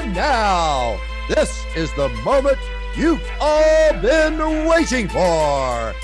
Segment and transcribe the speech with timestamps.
[0.00, 2.56] And now, this is the moment
[2.96, 5.94] you've all been waiting for.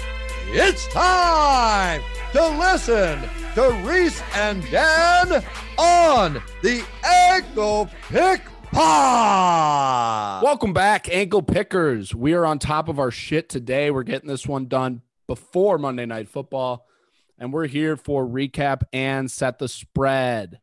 [0.49, 3.19] It's time to listen
[3.55, 5.43] to Reese and Dan
[5.79, 10.43] on the Ankle Pick Pod.
[10.43, 12.15] Welcome back, ankle pickers.
[12.15, 13.91] We are on top of our shit today.
[13.91, 16.87] We're getting this one done before Monday Night Football,
[17.39, 20.61] and we're here for recap and set the spread.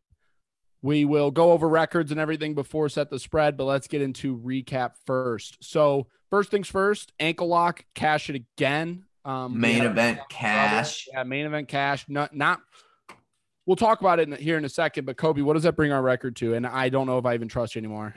[0.83, 4.37] We will go over records and everything before set the spread, but let's get into
[4.37, 5.63] recap first.
[5.63, 9.05] So, first things first, ankle lock, cash it again.
[9.23, 11.07] Um, main event cash.
[11.11, 12.05] Yeah, main event cash.
[12.09, 12.59] Not not.
[13.65, 15.05] We'll talk about it in, here in a second.
[15.05, 16.53] But Kobe, what does that bring our record to?
[16.53, 18.13] And I don't know if I even trust you anymore.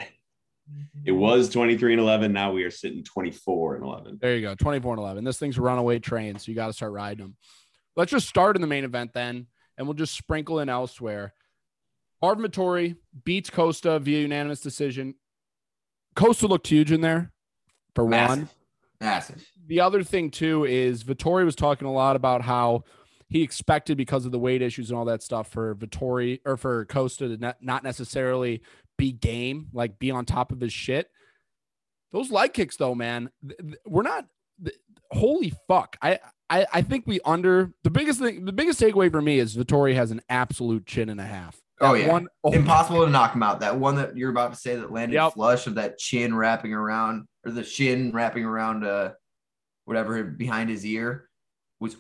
[1.04, 2.32] It was 23 and 11.
[2.32, 4.18] Now we are sitting 24 and 11.
[4.20, 5.22] There you go, 24 and 11.
[5.22, 7.36] This thing's a runaway train, so you got to start riding them.
[7.94, 9.46] Let's just start in the main event then,
[9.78, 11.32] and we'll just sprinkle in elsewhere.
[12.26, 15.14] Marvin Vettori beats Costa via unanimous decision.
[16.16, 17.30] Costa looked huge in there
[17.94, 18.38] for Massive.
[18.38, 18.48] one.
[19.00, 19.48] Massive.
[19.68, 22.82] The other thing too is Vettori was talking a lot about how
[23.28, 26.84] he expected because of the weight issues and all that stuff for Vettori or for
[26.86, 28.60] Costa to not, not necessarily
[28.98, 31.08] be game, like be on top of his shit.
[32.10, 33.30] Those leg kicks though, man,
[33.86, 34.26] we're not
[35.12, 35.96] holy fuck.
[36.02, 36.18] I,
[36.50, 39.94] I I think we under the biggest thing the biggest takeaway for me is Vettori
[39.94, 41.62] has an absolute chin and a half.
[41.80, 43.60] Oh yeah, one- oh, impossible to knock him out.
[43.60, 45.34] That one that you're about to say that landed Yep.
[45.34, 49.12] flush of that chin wrapping around or the shin wrapping around uh
[49.84, 51.28] whatever behind his ear
[51.78, 51.96] was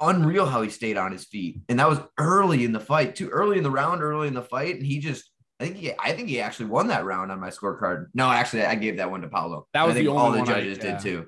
[0.00, 1.60] unreal how he stayed on his feet.
[1.68, 4.42] And that was early in the fight, too early in the round, early in the
[4.42, 7.40] fight, and he just I think he I think he actually won that round on
[7.40, 8.06] my scorecard.
[8.14, 9.66] No, actually I gave that one to Paulo.
[9.74, 10.92] That was I think the only all the one I- judges yeah.
[10.92, 11.26] did too.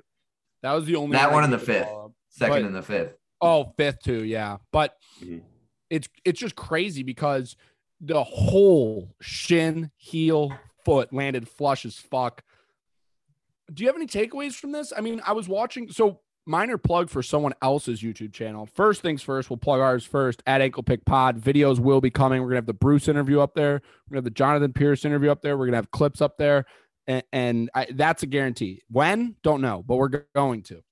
[0.61, 1.87] That was the only That I one in the fifth.
[1.87, 2.13] all.
[2.29, 3.13] Second But- and the fifth.
[3.41, 4.57] Oh, fifth too, yeah.
[4.71, 5.41] But Mhm.
[5.89, 7.55] it's it's just crazy because
[8.01, 10.53] the whole shin, heel,
[10.85, 12.43] foot landed flush as fuck.
[13.73, 14.91] Do you have any takeaways from this?
[14.95, 18.65] I mean, I was watching so minor plug for someone else's YouTube channel.
[18.65, 21.39] First things first, we'll plug ours first at Ankle Pick Pod.
[21.39, 22.41] Videos will be coming.
[22.41, 23.73] We're gonna have the Bruce interview up there.
[23.73, 25.57] We're gonna have the Jonathan Pierce interview up there.
[25.57, 26.65] We're gonna have clips up there,
[27.05, 28.81] and, and I, that's a guarantee.
[28.89, 29.35] When?
[29.43, 30.83] Don't know, but we're going to.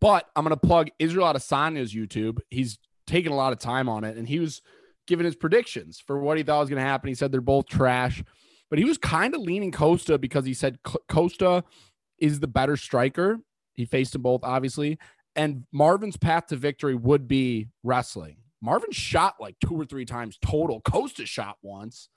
[0.00, 2.38] But I'm going to plug Israel Adesanya's YouTube.
[2.50, 4.62] He's taken a lot of time on it, and he was
[5.06, 7.08] giving his predictions for what he thought was going to happen.
[7.08, 8.22] He said they're both trash,
[8.70, 11.64] but he was kind of leaning Costa because he said Co- Costa
[12.18, 13.38] is the better striker.
[13.74, 14.98] He faced them both, obviously,
[15.34, 18.38] and Marvin's path to victory would be wrestling.
[18.62, 20.80] Marvin shot like two or three times total.
[20.80, 22.08] Costa shot once.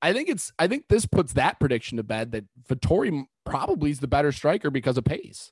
[0.00, 0.52] I think it's.
[0.58, 4.70] I think this puts that prediction to bed that Vettori probably is the better striker
[4.70, 5.50] because of pace.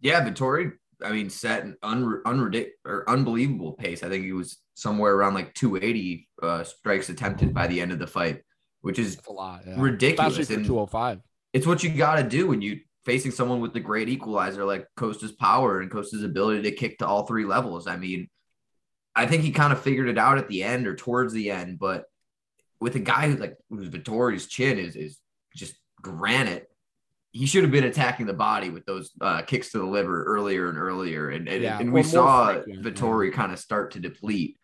[0.00, 0.72] Yeah, Vettori,
[1.04, 4.02] I mean, set an un, unridic- or unbelievable pace.
[4.02, 7.98] I think he was somewhere around like 280 uh, strikes attempted by the end of
[7.98, 8.42] the fight,
[8.80, 9.62] which is That's a lot.
[9.66, 9.74] Yeah.
[9.78, 10.32] ridiculous.
[10.38, 11.20] Especially for And 205.
[11.52, 14.86] it's what you got to do when you facing someone with the great equalizer like
[14.96, 17.86] Costa's power and Costa's ability to kick to all three levels.
[17.86, 18.28] I mean,
[19.14, 21.78] I think he kind of figured it out at the end or towards the end,
[21.78, 22.06] but
[22.80, 25.18] with a guy who's like who's Vettori's chin is is
[25.54, 26.68] just granite.
[27.36, 30.68] He should have been attacking the body with those uh, kicks to the liver earlier
[30.68, 32.90] and earlier, and and, Yeah, and we saw frequent, yeah.
[32.90, 34.56] Vettori kind of start to deplete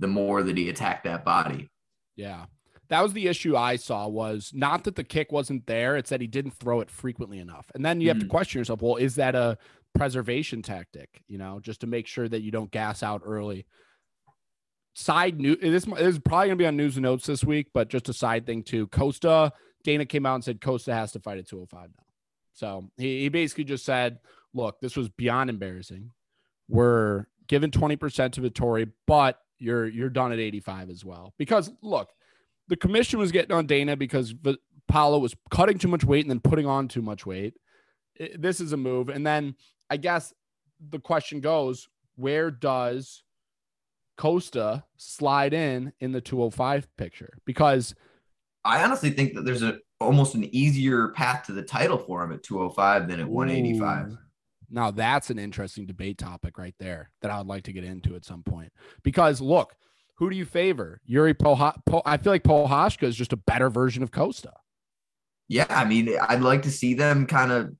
[0.00, 1.70] the more that he attacked that body.
[2.16, 2.46] Yeah.
[2.88, 6.20] That was the issue I saw was not that the kick wasn't there, it's that
[6.20, 7.70] he didn't throw it frequently enough.
[7.76, 8.30] And then you have to Mhm.
[8.30, 9.56] question yourself, well, is that a
[9.94, 13.66] preservation tactic, you know, just to make sure that you don't gas out early?
[14.94, 17.68] Side news, this, this is probably going to be on news and notes this week,
[17.72, 18.86] but just a side thing too.
[18.88, 19.52] Costa,
[19.84, 22.05] Dana came out and said Costa has to fight at 205 now.
[22.56, 24.18] So he, he basically just said,
[24.54, 26.10] look, this was beyond embarrassing.
[26.68, 31.32] We're given 20% to Vettori, but you're you're done at 85 as well.
[31.38, 32.08] Because look,
[32.68, 34.58] the commission was getting on Dana because V-
[34.88, 37.54] Paulo was cutting too much weight and then putting on too much weight.
[38.20, 39.10] I- this is a move.
[39.10, 39.54] And then
[39.90, 40.32] I guess
[40.90, 43.22] the question goes, where does
[44.16, 47.38] Costa slide in in the 205 picture?
[47.44, 47.94] Because
[48.64, 52.32] I honestly think that there's a almost an easier path to the title for him
[52.32, 54.12] at 205 than at 185.
[54.12, 54.18] Ooh.
[54.68, 58.16] Now that's an interesting debate topic right there that I would like to get into
[58.16, 58.72] at some point.
[59.02, 59.74] Because look,
[60.16, 61.00] who do you favor?
[61.04, 64.52] Yuri Poha- po- I feel like Prochazka is just a better version of Costa.
[65.48, 67.72] Yeah, I mean, I'd like to see them kind of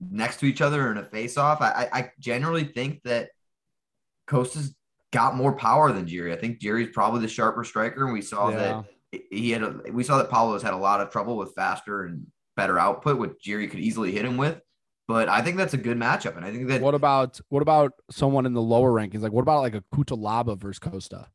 [0.00, 1.60] next to each other in a face-off.
[1.60, 3.28] I, I generally think that
[4.26, 4.74] Costa's
[5.12, 6.32] got more power than Jerry.
[6.32, 8.56] I think Jerry's probably the sharper striker, and we saw Yeah.
[8.56, 8.84] that
[9.30, 9.62] he had.
[9.62, 12.26] A, we saw that Paulo's had a lot of trouble with faster and
[12.56, 14.60] better output, which Jerry could easily hit him with.
[15.06, 17.92] But I think that's a good matchup, and I think that What about what about
[18.10, 19.20] someone in the lower rankings?
[19.20, 21.28] Like what about like a Cutelaba versus Costa?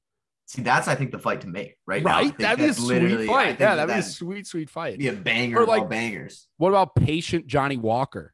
[0.47, 2.35] see that's I think the fight to make right Right?
[2.39, 3.59] That'd be a sweet fight.
[3.59, 4.97] Yeah, that that'd be a sweet, sweet fight.
[4.97, 6.47] be a banger Or like- bangers.
[6.57, 8.33] What about patient Johnny Walker?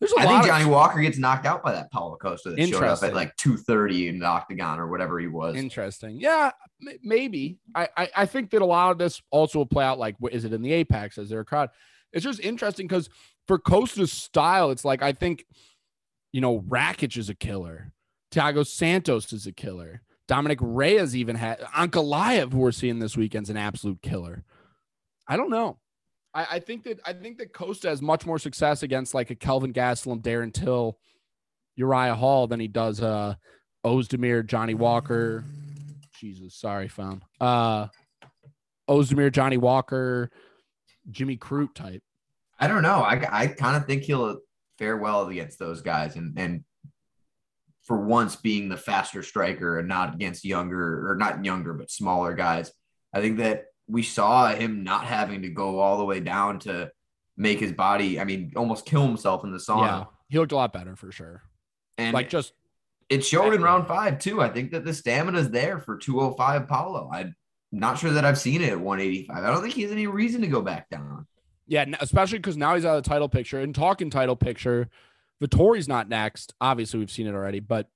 [0.00, 2.50] There's a I lot think of Johnny Walker gets knocked out by that Paulo Costa
[2.50, 5.56] that showed up at like 230 in the octagon or whatever he was.
[5.56, 6.20] Interesting.
[6.20, 6.50] Yeah,
[6.86, 7.58] m- maybe.
[7.74, 10.32] I, I I think that a lot of this also will play out like, wh-
[10.34, 11.16] is it in the apex?
[11.16, 11.70] Is there a crowd?
[12.12, 13.08] It's just interesting because
[13.48, 15.46] for Costa's style, it's like I think,
[16.32, 17.92] you know, Rakic is a killer.
[18.32, 20.02] Thiago Santos is a killer.
[20.28, 24.44] Dominick Reyes even had Ankalaev, who we're seeing this weekend's an absolute killer.
[25.28, 25.78] I don't know.
[26.36, 29.34] I, I think that I think that Costa has much more success against like a
[29.34, 30.98] Kelvin Gastelum, Darren Till,
[31.76, 33.34] Uriah Hall than he does uh
[33.84, 35.44] Ozdemir, Johnny Walker.
[36.20, 37.22] Jesus, sorry, phone.
[37.40, 37.88] Uh
[38.88, 40.30] Ozdemir, Johnny Walker,
[41.10, 42.02] Jimmy Crute type.
[42.60, 43.00] I don't know.
[43.00, 44.38] I, I kind of think he'll
[44.78, 46.64] fare well against those guys and and
[47.84, 52.34] for once being the faster striker and not against younger or not younger but smaller
[52.34, 52.70] guys.
[53.14, 56.90] I think that we saw him not having to go all the way down to
[57.36, 59.86] make his body, I mean, almost kill himself in the sauna.
[59.86, 61.42] Yeah, he looked a lot better for sure.
[61.98, 62.52] And Like just
[63.08, 64.42] it showed in round five too.
[64.42, 67.10] I think that the stamina is there for 205 Paulo.
[67.12, 67.36] I'm
[67.70, 69.44] not sure that I've seen it at 185.
[69.44, 71.26] I don't think he has any reason to go back down.
[71.66, 73.60] yeah, especially because now he's out of the title picture.
[73.60, 74.88] And talking title picture,
[75.42, 76.54] Vettori's not next.
[76.60, 77.88] Obviously, we've seen it already, but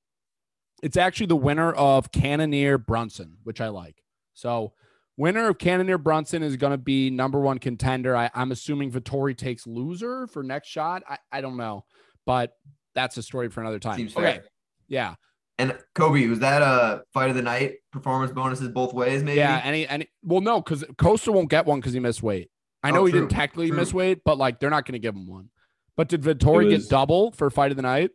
[0.82, 4.02] it's actually the winner of Cannonier Brunson, which I like.
[4.34, 4.72] So,
[5.20, 8.17] winner of Cannonier Brunson is going to be number one contender.
[8.17, 11.02] I, I'm assuming Vettori takes loser for next shot.
[11.08, 11.84] I, I don't know,
[12.25, 12.52] but
[12.94, 13.96] that's a story for another time.
[13.99, 14.22] Seems okay.
[14.22, 14.44] fair.
[14.88, 15.14] Yeah.
[15.58, 19.22] And Kobe, was that a fight of the night performance bonuses both ways?
[19.22, 19.37] Maybe.
[19.38, 19.61] Yeah.
[19.62, 22.50] Any, any, well, no, because Costa won't get one because he missed weight.
[22.82, 23.76] I know Oh, he true, didn't technically true.
[23.76, 25.50] miss weight, but like they're not going to give him one.
[25.99, 28.11] But did Vettori was- get double for fight of the night?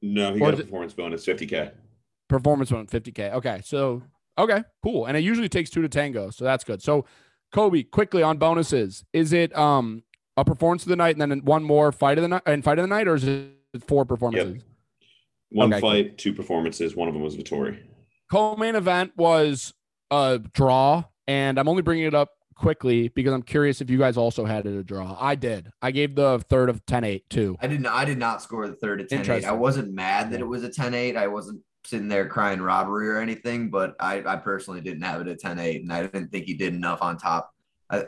[0.00, 1.72] No, he Or got a the- performance bonus, 50K.
[2.28, 3.34] Performance one 50K.
[3.34, 3.60] Okay.
[3.62, 4.02] So,
[4.38, 5.06] okay, cool.
[5.06, 6.30] And it usually takes two to tango.
[6.30, 6.82] So that's good.
[6.82, 7.04] So,
[7.52, 9.04] Kobe, quickly on bonuses.
[9.12, 10.02] Is it um
[10.36, 12.78] a performance of the night and then one more fight of the night and fight
[12.78, 13.50] of the night, or is it
[13.86, 14.62] four performances?
[15.50, 15.90] One Okay, cool.
[15.90, 16.96] fight, two performances.
[16.96, 17.78] One of them was Vettori.
[18.30, 19.72] Co-main event was
[20.10, 24.16] a draw, and I'm only bringing it up quickly because I'm curious if you guys
[24.16, 25.16] also had it a draw.
[25.20, 25.70] I did.
[25.80, 27.56] I gave the third of 10-8 too.
[27.60, 27.86] I didn't.
[27.86, 29.44] I did not score the third at 10 8.
[29.44, 31.16] I wasn't mad that it was a 10 8.
[31.16, 35.28] I wasn't sitting there crying robbery or anything, but I, I personally didn't have it
[35.28, 37.52] at 10 8, and I didn't think he did enough on top.
[37.90, 38.04] I,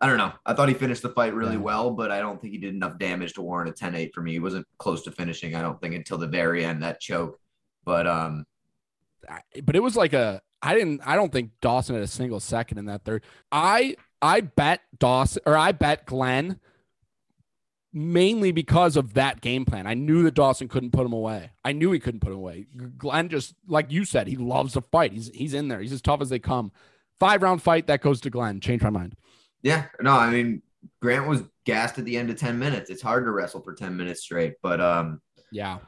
[0.00, 0.32] I don't know.
[0.44, 1.60] I thought he finished the fight really Yeah.
[1.60, 4.20] well, but I don't think he did enough damage to warrant a 10 8 for
[4.22, 4.32] me.
[4.32, 7.38] He wasn't close to finishing, I don't think, until the very end, that choke.
[7.84, 8.44] But um,
[9.62, 12.78] but it was like a I didn't I don't think Dawson had a single second
[12.78, 13.24] in that third.
[13.52, 16.60] I I bet Dawson or I bet Glenn
[17.94, 19.86] mainly because of that game plan.
[19.86, 21.52] I knew that Dawson couldn't put him away.
[21.64, 22.66] I knew he couldn't put him away.
[22.98, 25.12] Glenn just like you said, he loves to fight.
[25.12, 25.80] He's he's in there.
[25.80, 26.72] He's as tough as they come.
[27.20, 28.60] Five round fight that goes to Glenn.
[28.60, 29.14] Change my mind.
[29.62, 30.60] yeah, no, I mean,
[31.00, 32.90] Grant was gassed at the end of 10 minutes.
[32.90, 35.78] It's hard to wrestle for 10 minutes straight, but um, Yeah,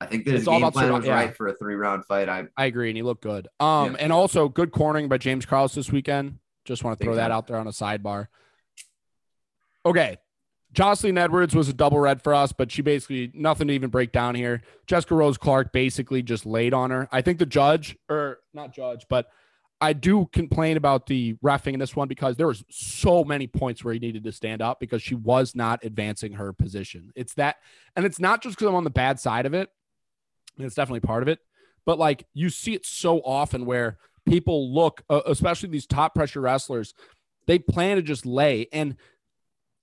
[0.00, 1.14] I think that his It's all game about plan survi- was yeah.
[1.14, 2.28] right for a three round fight.
[2.28, 3.48] I I agree, and he looked good.
[3.58, 3.96] Um, Yeah.
[4.00, 6.38] and also good cornering by James Krause this weekend.
[6.66, 8.28] Just want to throw that out there on a sidebar.
[9.86, 10.18] Okay.
[10.74, 14.12] Joselyne Edwards was a double red for us, but she basically nothing to even break
[14.12, 14.62] down here.
[14.86, 17.08] Jessica Rose Clark basically just laid on her.
[17.12, 19.28] I think the judge, or not judge, but
[19.80, 23.84] I do complain about the refing in this one because there was so many points
[23.84, 27.12] where he needed to stand up because she was not advancing her position.
[27.14, 27.56] It's that,
[27.94, 29.70] and it's not just because I'm on the bad side of it.
[30.58, 31.38] It's definitely part of it,
[31.84, 36.40] but like you see it so often where people look, uh, especially these top pressure
[36.40, 36.94] wrestlers,
[37.46, 38.96] they plan to just lay and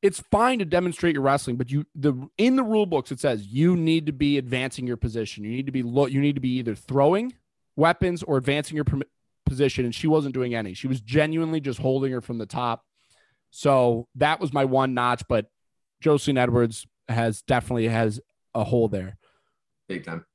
[0.01, 3.45] it's fine to demonstrate your wrestling, but you the in the rule books it says
[3.47, 5.43] you need to be advancing your position.
[5.43, 7.33] You need to be lo- you need to be either throwing
[7.75, 9.03] weapons or advancing your prom-
[9.45, 10.73] position and she wasn't doing any.
[10.73, 12.83] She was genuinely just holding her from the top.
[13.51, 15.51] So that was my one notch, but
[16.01, 18.19] Joselyne Edwards has definitely has
[18.55, 19.17] a hole there.
[19.87, 20.25] Big time.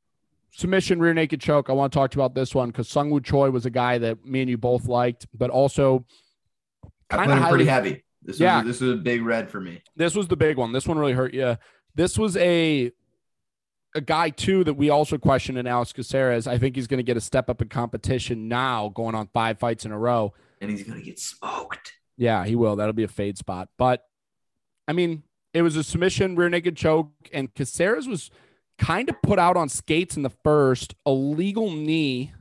[0.51, 1.69] Submission rear naked choke.
[1.69, 3.99] I want to talk to you about this one because Seungwoo Choi was a guy
[3.99, 6.07] that me and you both liked, but also
[7.11, 8.05] Kinda put pretty heavy.
[8.27, 8.59] This Yeah.
[8.59, 9.83] was this was a big red for me.
[9.97, 10.73] this was the big one.
[10.73, 11.57] This one really hurt you.
[11.95, 12.93] This was a
[13.95, 16.47] a guy too that we also questioned in Alex Caceres.
[16.47, 19.59] I think he's going to get a step up in competition now, going on five
[19.59, 20.35] fights in a row.
[20.61, 21.95] And he's gonna get smoked.
[22.19, 22.77] Yeah, he will.
[22.77, 23.69] That'll be a fade spot.
[23.79, 24.05] But
[24.89, 25.23] I mean,
[25.55, 28.31] it was a submission rear naked choke, and Caceres was
[28.79, 30.95] kind of put out on skates in the first.
[31.07, 32.33] A legal knee,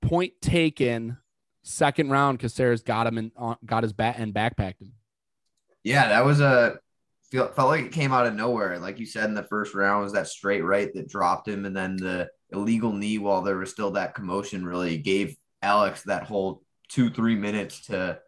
[0.00, 1.18] point taken,
[1.62, 2.38] second round.
[2.38, 3.32] Caceres got him and
[3.64, 4.92] got his bat and backpacked him.
[5.84, 6.78] Yeah, that was a
[7.30, 8.78] feel, felt like it came out of nowhere.
[8.78, 11.76] Like you said in the first round, was that straight right that dropped him, and
[11.76, 16.62] then the illegal knee while there was still that commotion really gave Alex that whole
[16.88, 18.18] two three minutes to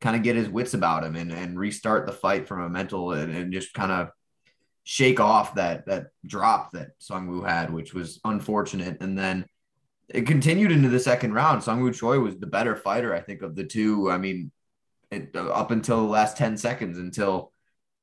[0.00, 3.12] kind of get his wits about him and, and restart the fight from a mental
[3.12, 4.08] and, and just kind of
[4.82, 9.00] shake off that that drop that Seungwoo had, which was unfortunate.
[9.00, 9.46] And then
[10.12, 11.62] it continued into the second round.
[11.62, 14.10] Seungwoo Choi was the better fighter, I think, of the two.
[14.10, 14.50] I mean,
[15.10, 17.52] it, uh, up until the last 10 seconds until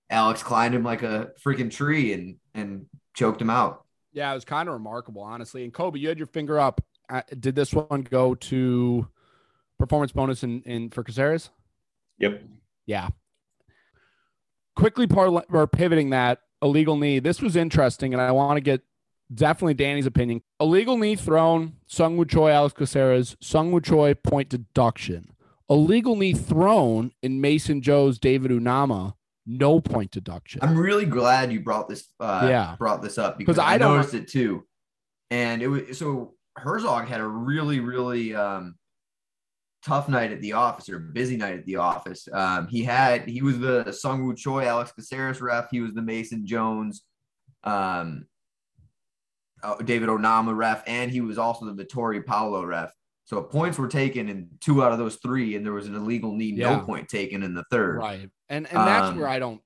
[0.10, 3.86] Alex climbed him like a freaking tree and and choked him out.
[4.14, 5.64] Yeah, it was kind of remarkable, honestly.
[5.64, 6.82] And Kobe, you had your finger up.
[7.10, 9.08] Uh, did this one go to
[9.78, 11.50] performance bonus in, in for Caceres?
[12.20, 12.44] Yep.
[12.86, 13.10] Yeah.
[14.76, 17.20] Quickly par- or pivoting that illegal knee.
[17.20, 18.82] This was interesting, and I want to get
[19.34, 20.42] definitely Danny's opinion.
[20.60, 25.30] Illegal knee thrown, Seungwoo Choi, Alex Caceres, Seungwoo Choi point deduction.
[25.70, 29.14] Illegal knee thrown in Mason Joe's David Onama,
[29.46, 30.60] no point deduction.
[30.64, 32.76] I'm really glad you brought this uh Yeah.
[32.78, 34.66] brought this up because I I, don't- noticed it too.
[35.30, 38.76] And it was so Herzog had a really, really um
[39.86, 42.28] tough night at the office or busy night at the office.
[42.32, 46.46] Um he had he was the Seungwoo Choi, Alex Caceres ref, he was the Mason
[46.46, 47.04] Jones,
[47.66, 48.26] um
[49.64, 52.92] uh, David Onama ref, and he was also the Vettori Paulo ref.
[53.26, 56.34] So points were taken in two out of those three, and there was an illegal
[56.34, 56.78] knee, Yeah.
[56.78, 57.98] no point taken in the third.
[57.98, 58.30] Right.
[58.50, 59.62] And and that's Um, where I don't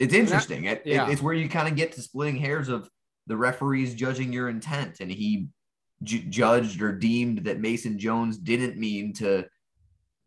[0.00, 0.64] It's interesting.
[0.64, 2.90] It, it- it's where you kind of get to splitting hairs of
[3.26, 5.48] the referees judging your intent, and he
[6.02, 9.46] ju- judged or deemed that Mason Jones didn't mean to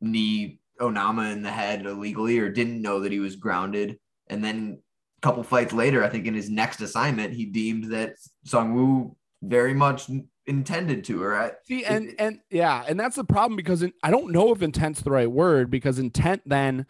[0.01, 4.81] knee Onama in the head illegally, or didn't know that he was grounded, and then
[5.21, 8.15] couple fights later, I think in his next assignment, he deemed that
[8.47, 10.09] Seungwoo very much
[10.45, 11.23] intended to.
[11.23, 14.51] Or I, See, and and yeah, and that's the problem because in, I don't know
[14.51, 16.85] if intent's the right word because intent then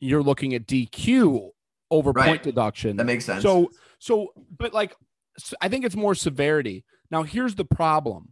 [0.00, 1.50] you're looking at DQ
[1.90, 2.96] over point deduction.
[2.96, 3.42] that makes sense.
[3.42, 4.94] So so, but like,
[5.60, 6.84] I think it's more severity.
[7.10, 8.30] Now here's the problem.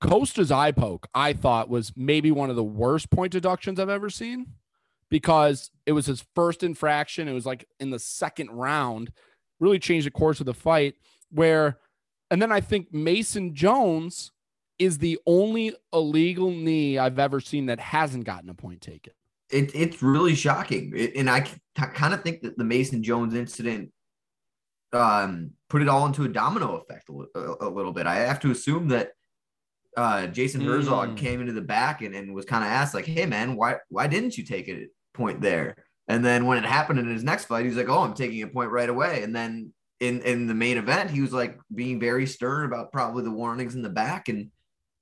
[0.00, 4.08] Costa's eye poke, I thought was maybe one of the worst point deductions I've ever
[4.08, 4.46] seen
[5.10, 7.28] because it was his first infraction.
[7.28, 9.10] It was like in the second round,
[9.60, 10.94] really changed the course of the fight.
[11.30, 11.78] Where,
[12.30, 14.32] and then I think Mason Jones
[14.78, 19.12] is the only illegal knee I've ever seen that hasn't gotten a point taken.
[19.50, 20.92] it, it's really shocking.
[20.94, 21.40] It, and I
[21.74, 23.90] kind of think that the Mason Jones incident
[24.92, 28.06] um, put it all into a domino effect a, a, a little bit.
[28.06, 29.12] I have to assume that
[29.96, 31.16] uh, Jason Herzog Mm.
[31.16, 34.06] came into the back and, and was kind of asked like, "Hey man, why why
[34.06, 34.86] didn't you take a
[35.18, 35.76] point there?"
[36.08, 38.48] And then when it happened in his next fight, he's like, "Oh, I'm taking a
[38.48, 42.26] point right away." And then in in the main event, he was like being very
[42.26, 44.28] stern about probably the warnings in the back.
[44.30, 44.50] And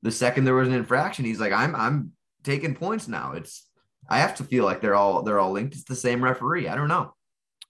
[0.03, 3.69] the second there was an infraction, he's like, "I'm I'm taking points now." It's
[4.09, 5.75] I have to feel like they're all they're all linked.
[5.75, 6.69] It's the same referee.
[6.69, 7.15] I don't know.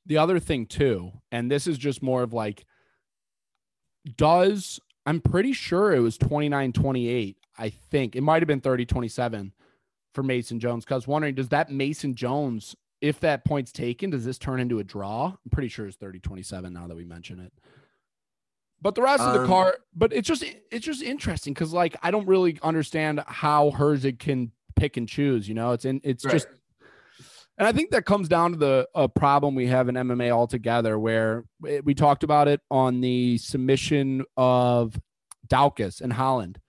[0.06, 2.64] the other thing too, and this is just more of like,
[4.16, 7.36] does I'm pretty sure it was 29 28.
[7.58, 9.52] I think it might have been 30 27
[10.16, 10.84] for Mason Jones.
[10.84, 14.58] Cause I was wondering, does that Mason Jones, if that point's taken, does this turn
[14.58, 15.26] into a draw?
[15.26, 17.52] I'm pretty sure it's 30 27 now that we mention it.
[18.82, 20.42] But the rest of the Um, car, but it's just
[20.72, 25.48] it's just interesting because like I don't really understand how Herzog can pick and choose.
[25.48, 26.32] You know, it's in it's Right.
[26.32, 26.48] just
[27.58, 30.98] and I think that comes down to the a problem we have in MMA altogether,
[30.98, 35.00] where we we talked about it on the submission of
[35.48, 36.60] Daukaus and Holland.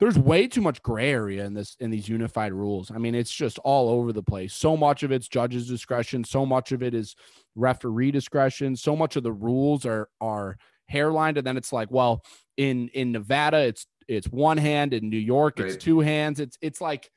[0.00, 2.90] There's way too much gray area in this in these unified rules.
[2.92, 4.54] I mean, it's just all over the place.
[4.54, 6.22] So much of it's judges' discretion.
[6.22, 7.16] So much of it is
[7.56, 8.76] referee discretion.
[8.76, 10.56] So much of the rules are are
[10.92, 12.22] hairlined, and then it's like, well,
[12.56, 14.94] in in Nevada, it's it's one hand.
[14.94, 15.80] In New York, it's Right.
[15.80, 16.38] two hands.
[16.40, 17.10] It's it's like.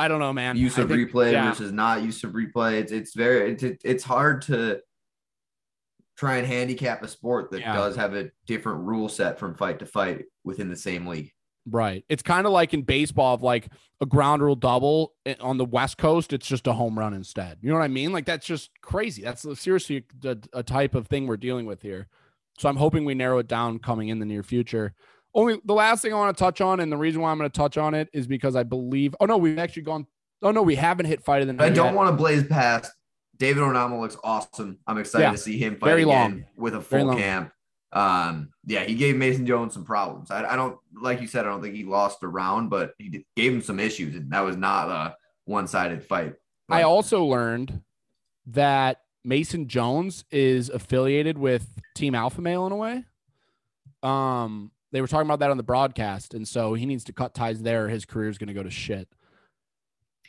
[0.00, 0.56] I don't know, man.
[0.56, 1.48] use of think- replay yeah.
[1.50, 2.74] versus not use of replay.
[2.74, 4.80] It's it's very it's it's hard to
[6.16, 7.74] try and handicap a sport that Yeah.
[7.74, 11.32] does have a different rule set from fight to fight within the same league.
[11.70, 12.04] Right.
[12.08, 13.68] It's kind of like in baseball of like
[14.00, 16.32] a ground rule double eh, on the West Coast.
[16.32, 17.58] It's just a home run instead.
[17.60, 18.12] You know what I mean?
[18.12, 19.22] Like that's just crazy.
[19.22, 22.08] That's seriously a, a type of thing we're dealing with here.
[22.58, 24.94] So I'm hoping we narrow it down coming in the near future.
[25.34, 27.50] Only the last thing I want to touch on, and the reason why I'm going
[27.50, 29.14] to touch on it is because I believe.
[29.20, 30.06] Oh no, we've actually gone.
[30.42, 31.64] Oh no, we haven't hit fight of the night.
[31.66, 31.94] I don't yet.
[31.94, 32.92] want to blaze past.
[33.36, 34.78] David Onama looks awesome.
[34.86, 35.30] I'm excited Yeah.
[35.32, 36.44] to see him fight Very again long.
[36.56, 37.52] with a full camp.
[37.92, 40.30] Um, yeah, he gave Mason Jones some problems.
[40.30, 41.46] I, I don't like you said.
[41.46, 44.30] I don't think he lost a round, but he did, gave him some issues, and
[44.30, 45.16] that was not a
[45.46, 46.34] one-sided fight.
[46.68, 47.80] I also learned
[48.48, 53.04] that Mason Jones is affiliated with Team Alpha Male in a way.
[54.02, 57.34] Um, they were talking about that on the broadcast, and so he needs to cut
[57.34, 57.88] ties there.
[57.88, 59.08] His career is going to go to shit.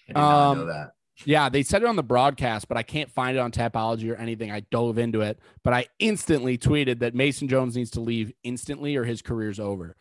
[0.07, 0.91] I did not um, know that.
[1.25, 4.15] Yeah, they said it on the broadcast, but I can't find it on Tapology or
[4.15, 4.51] anything.
[4.51, 8.95] I dove into it, but I instantly tweeted that Mason Jones needs to leave instantly
[8.95, 9.95] or his career's over.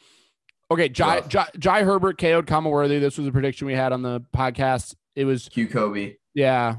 [0.70, 2.98] Okay, Jai, Jai, Jai Herbert KO'd Khama Worthy.
[2.98, 4.94] This was a prediction we had on the podcast.
[5.16, 6.14] It was, Q Kobe.
[6.34, 6.76] yeah.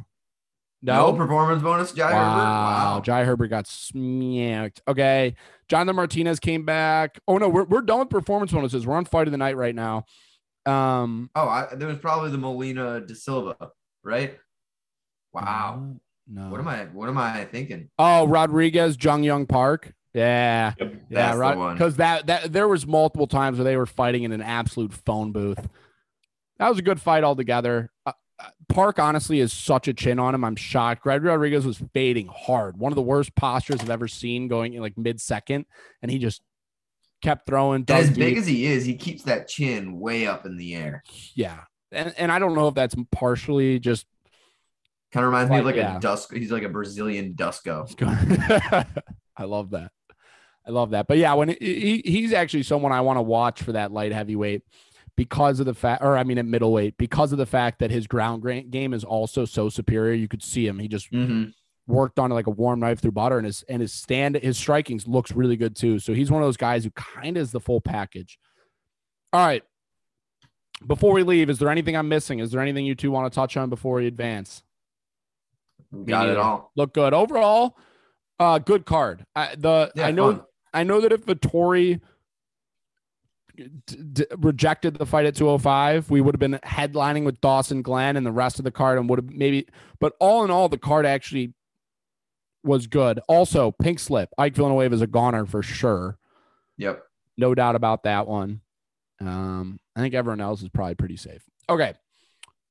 [0.82, 2.20] No, No, performance bonus, Jai wow.
[2.30, 2.44] Herbert.
[2.46, 3.02] Wow.
[3.04, 4.82] Jai Herbert got smacked.
[4.88, 5.36] Okay.
[5.68, 7.20] Jonathan Martinez came back.
[7.28, 8.88] Oh, no, we're, we're done with performance bonuses.
[8.88, 10.06] We're on fight of the night right now.
[10.66, 13.58] Um, Oh, I, there was probably the Molina de Silva,
[14.10, 14.38] right?
[15.34, 15.96] Wow.
[16.28, 16.50] No.
[16.50, 16.86] What am I?
[16.86, 17.90] What am I thinking?
[17.98, 19.94] Oh, Rodrigues, Jun Yong Park.
[20.14, 20.74] Yeah.
[20.80, 20.94] Yep.
[20.94, 21.58] Yeah, That's the right.
[21.58, 21.74] one.
[21.76, 25.32] Because that that there was multiple times where they were fighting in an absolute phone
[25.32, 25.68] booth.
[26.58, 27.92] That was a good fight altogether.
[28.06, 30.44] Uh, uh, Park honestly is such a chin on him.
[30.44, 31.04] I'm shocked.
[31.04, 32.78] Greg Rodrigues was fading hard.
[32.78, 35.66] One of the worst postures I've ever seen, going in like mid second,
[36.02, 36.42] and he just
[37.22, 37.78] kept throwing.
[37.78, 40.76] And dug as big as he is, he keeps that chin way up in the
[40.76, 41.04] air.
[41.36, 44.06] yeah, and and I don't know if that's partially just
[45.12, 45.98] Kind of reminds me of Like, yeah.
[45.98, 46.32] a dusk.
[46.34, 47.88] He's like a Brazilian Dusko.
[49.38, 49.92] I love that.
[50.68, 51.08] I love that.
[51.08, 51.56] But yeah, when he,
[52.06, 54.62] he he's actually someone I want to watch for that light heavyweight
[55.16, 58.06] because of the fact, or I mean at middleweight, because of the fact that his
[58.06, 60.14] ground game is also so superior.
[60.14, 60.78] You could see him.
[60.78, 61.50] He just Mm-hmm.
[61.92, 64.60] worked on it like a warm knife through butter, and his and his stand, his
[64.60, 65.98] strikings looks really good too.
[65.98, 68.38] So he's one of those guys who kind of is the full package.
[69.34, 69.64] All right.
[70.86, 72.40] Before we leave, is there anything I'm missing?
[72.40, 74.64] Is there anything you two want to touch on before we advance?
[76.06, 76.72] Got it all.
[76.76, 77.78] look good overall.
[78.40, 79.26] Uh, good card.
[79.36, 80.46] I, the Yeah, I know fun.
[80.74, 82.00] I know that if Vettori
[83.58, 83.68] d-
[84.14, 88.26] d- rejected the fight at 205, we would have been headlining with Dawson Glenn and
[88.26, 89.68] the rest of the card, and would have maybe.
[90.00, 91.54] But all in all, the card actually
[92.64, 93.20] was good.
[93.28, 96.18] Also, Pink Slip, Ike Villanueva is a goner for sure,
[96.78, 97.04] Yep.
[97.38, 98.62] no doubt about that one.
[99.22, 101.44] Um, I think everyone else is probably pretty safe.
[101.70, 101.94] Okay,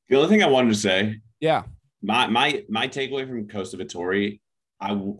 [0.09, 1.65] The only thing I wanted to say, yeah,
[2.03, 4.41] my my my takeaway from Costa Vettori,
[4.81, 5.17] I w-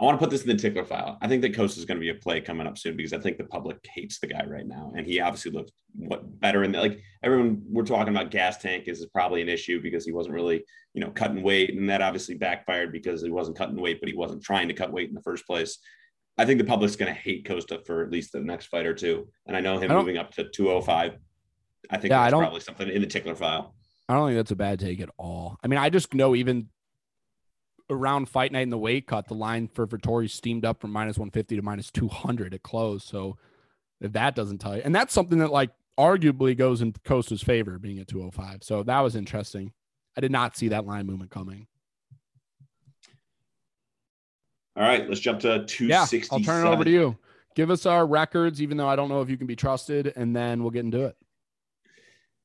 [0.00, 1.18] I want to put this in the tickler file.
[1.20, 3.18] I think that Costa is going to be a play coming up soon because I
[3.18, 6.70] think the public hates the guy right now, and he obviously looked what better in
[6.72, 7.62] the, like everyone.
[7.68, 11.10] We're talking about gas tank is probably an issue because he wasn't really you know
[11.10, 14.68] cutting weight, and that obviously backfired because he wasn't cutting weight, but he wasn't trying
[14.68, 15.78] to cut weight in the first place.
[16.38, 18.94] I think the public's going to hate Costa for at least the next fight or
[18.94, 21.18] two, and I know him I moving up to 205.
[21.90, 23.74] I think Yeah, I that's don't- probably something in the tickler file.
[24.08, 25.58] I don't think that's a bad take at all.
[25.62, 26.68] I mean, I just know even
[27.90, 31.18] around fight night in the weight cut, the line for Vettori steamed up from minus
[31.18, 33.04] 150 to minus 200 at close.
[33.04, 33.36] So
[34.00, 37.78] if that doesn't tell you, and that's something that like arguably goes in Costa's favor
[37.78, 38.62] being at 205.
[38.62, 39.72] So that was interesting.
[40.16, 41.66] I did not see that line movement coming.
[44.78, 45.88] All right, let's jump to 267.
[45.88, 47.18] Yeah, I'll turn it over to you.
[47.56, 50.36] Give us our records, even though I don't know if you can be trusted, and
[50.36, 51.16] then we'll get into it.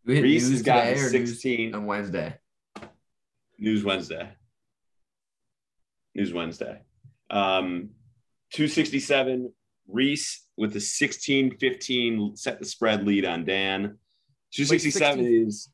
[0.04, 1.76] We Reese news has got today or news 16.
[1.76, 2.36] on Wednesday.
[3.60, 4.30] News Wednesday.
[6.16, 6.82] News Wednesday.
[7.30, 7.92] Um,
[8.54, 9.54] 267.
[9.88, 14.00] Reese with the 16 15 set the spread lead on Dan.
[14.54, 15.70] 267 Wait, 16 is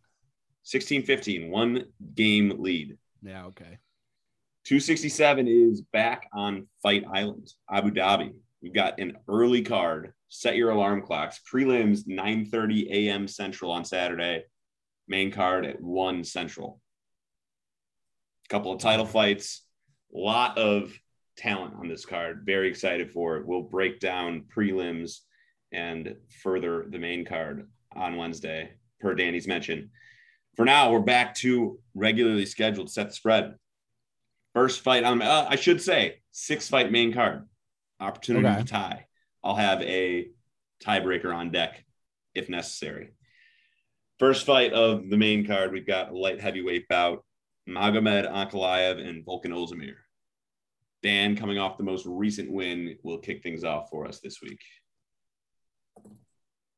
[0.64, 2.98] 16 15, one game lead.
[3.24, 3.78] Yeah, okay.
[4.70, 8.34] 267 is back on Fight Island, Abu Dhabi.
[8.62, 10.14] We've got an early card.
[10.28, 11.40] Set your alarm clocks.
[11.52, 13.28] Prelims 9:30 a.m.
[13.28, 14.44] Central on Saturday.
[15.08, 16.80] Main card at 1 Central.
[18.46, 19.66] A couple of title fights.
[20.14, 20.96] A lot of
[21.36, 22.44] talent on this card.
[22.46, 23.48] Very excited for it.
[23.48, 25.22] We'll break down prelims
[25.72, 28.70] and further the main card on Wednesday,
[29.02, 29.90] per Danny's mention.
[30.56, 33.56] For now, we're back to regularly scheduled set the spread.
[34.60, 37.48] First fight on, uh, I should say, six fight main card.
[38.02, 38.58] Opportunity Okay.
[38.58, 39.06] to tie.
[39.42, 40.32] I'll have a
[40.84, 41.86] tiebreaker on deck
[42.36, 43.14] if necessary.
[44.18, 47.24] First fight of the main card, we've got a light heavyweight bout.
[47.70, 49.96] Magomed Ankalaev and Volkan Ozdemir.
[51.04, 54.60] Dan, coming off the most recent win, will kick things off for us this week.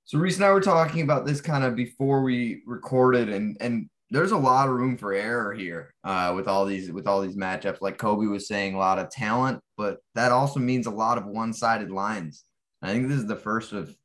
[0.06, 3.90] So Reese and I were talking about this kind of before we recorded, and and
[4.12, 7.38] there's a lot of room for error here uh, with all these with all these
[7.38, 7.82] matchups.
[7.82, 11.26] Like Kobe was saying, a lot of talent, but that also means a lot of
[11.26, 12.44] one-sided lines.
[12.82, 13.96] I think this is the first of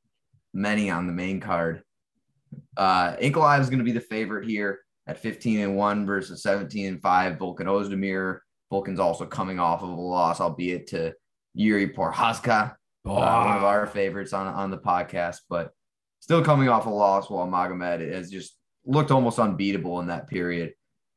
[0.54, 1.82] many on the main card.
[2.76, 6.86] Uh, Ankalaev is going to be the favorite here at 15 and 1 versus 17
[6.86, 7.36] and 5.
[7.36, 8.38] Volkan Ozdemir.
[8.72, 11.14] Volkan's also coming off of a loss, albeit to
[11.54, 15.70] Yuri Prochazka, uh, one of our favorites on, on the podcast, but
[16.20, 20.74] still coming off a loss while Magomed has just looked almost unbeatable in that period.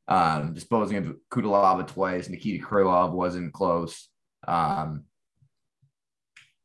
[0.07, 4.09] Um, disposing of Cutelaba twice, Nikita Krylov wasn't close.
[4.47, 5.05] Um,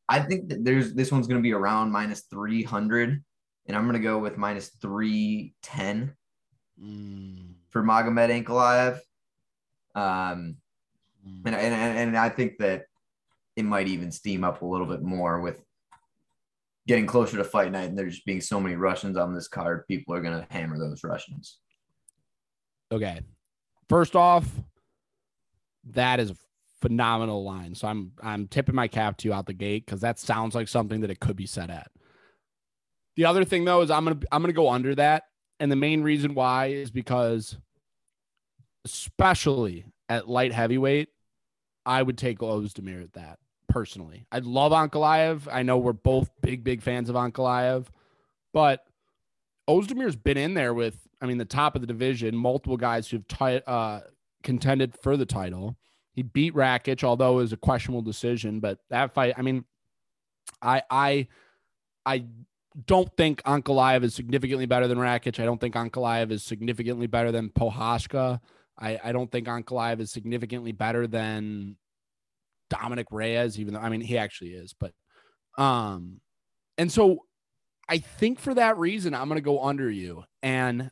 [0.09, 3.23] I think that there's this one's going to be around minus 300,
[3.67, 6.15] and I'm going to go with minus 310
[6.81, 8.99] Mm, for Magomed Ankalaev.
[9.95, 10.57] Um,
[11.25, 11.41] mm.
[11.45, 12.85] and, and, and I think that
[13.55, 15.63] it might even steam up a little bit more with
[16.87, 19.87] getting closer to fight night and there just being so many Russians on this card.
[19.87, 21.59] People are going to hammer those Russians.
[22.91, 23.21] Okay.
[23.89, 24.47] First off,
[25.91, 26.35] that is a
[26.81, 27.75] phenomenal line.
[27.75, 30.67] So I'm I'm tipping my cap to you out the gate because that sounds like
[30.67, 31.89] something that it could be set at.
[33.15, 35.23] The other thing though is I'm gonna I'm gonna go under that,
[35.59, 37.57] and the main reason why is because,
[38.83, 41.09] especially at light heavyweight,
[41.85, 44.25] I would take Ozdemir at that personally.
[44.31, 45.47] I love Ankalaev.
[45.51, 47.87] I know we're both big big fans of Ankalaev,
[48.53, 48.85] but
[49.67, 53.27] Ozdemir's been in there with I mean the top of the division, multiple guys who've
[53.27, 54.01] ti- uh,
[54.43, 55.75] contended for the title.
[56.13, 58.59] He beat Rakic, although it was a questionable decision.
[58.59, 59.65] But that fight, I mean,
[60.61, 61.27] I I
[62.05, 62.25] I
[62.85, 65.39] don't think Ankalaev is significantly better than Rakic.
[65.39, 68.41] I don't think Ankalaev is significantly better than Pohashka.
[68.77, 71.77] I, I don't think Ankalaev is significantly better than
[72.79, 74.93] Dominick Reyes, even though I mean he actually is, but
[75.57, 76.21] um
[76.77, 77.19] and so
[77.87, 80.23] I think for that reason I'm gonna go under you.
[80.41, 80.91] And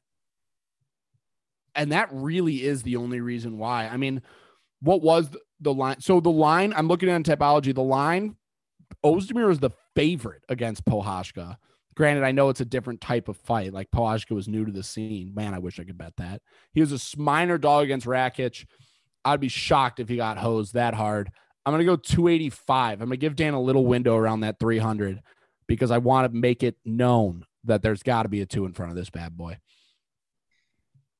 [1.75, 3.87] and that really is the only reason why.
[3.87, 4.21] I mean,
[4.81, 5.99] what was the, the line?
[6.01, 8.35] So the line, I'm looking at in Tapology, the line,
[9.03, 11.57] Ozdemir is the favorite against Pohashka.
[11.95, 13.73] Granted, I know it's a different type of fight.
[13.73, 15.33] Like Pohashka was new to the scene.
[15.33, 16.41] Man, I wish I could bet that.
[16.73, 18.65] He was a minor dog against Rakic.
[19.25, 21.31] I'd be shocked if he got hosed that hard.
[21.65, 22.93] I'm going to go 285.
[22.93, 25.21] I'm going to give Dan a little window around that 300
[25.67, 28.73] because I want to make it known that there's got to be a two in
[28.73, 29.57] front of this bad boy.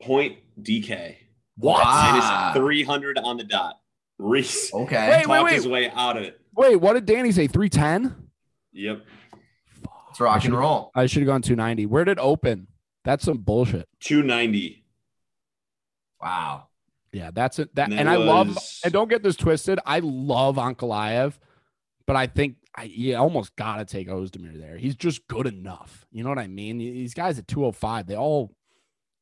[0.02, 1.16] Point DK.
[1.58, 1.84] What?
[1.84, 2.52] Wow.
[2.54, 3.80] Minus 300 on the dot.
[4.20, 5.10] Reese Okay.
[5.10, 5.54] Wait, talked wait.
[5.54, 6.40] his way out of it.
[6.56, 7.48] Wait, what did Danny say?
[7.48, 8.16] 310?
[8.74, 9.06] Yep.
[10.08, 10.92] Let's rock and roll.
[10.94, 11.86] I should have gone 290.
[11.88, 12.68] Where did it open?
[13.04, 13.88] That's some bullshit.
[14.02, 14.86] 290.
[16.22, 16.68] Wow.
[17.14, 17.74] Yeah, that's it.
[17.76, 19.80] That And and, that I love was- and don't get this twisted.
[19.86, 21.34] I love Ankalaev,
[22.08, 24.78] but I think I you almost gotta take Ozdemir there.
[24.78, 26.06] He's just good enough.
[26.12, 26.80] You know what I mean?
[26.80, 28.52] These guys at 205, they all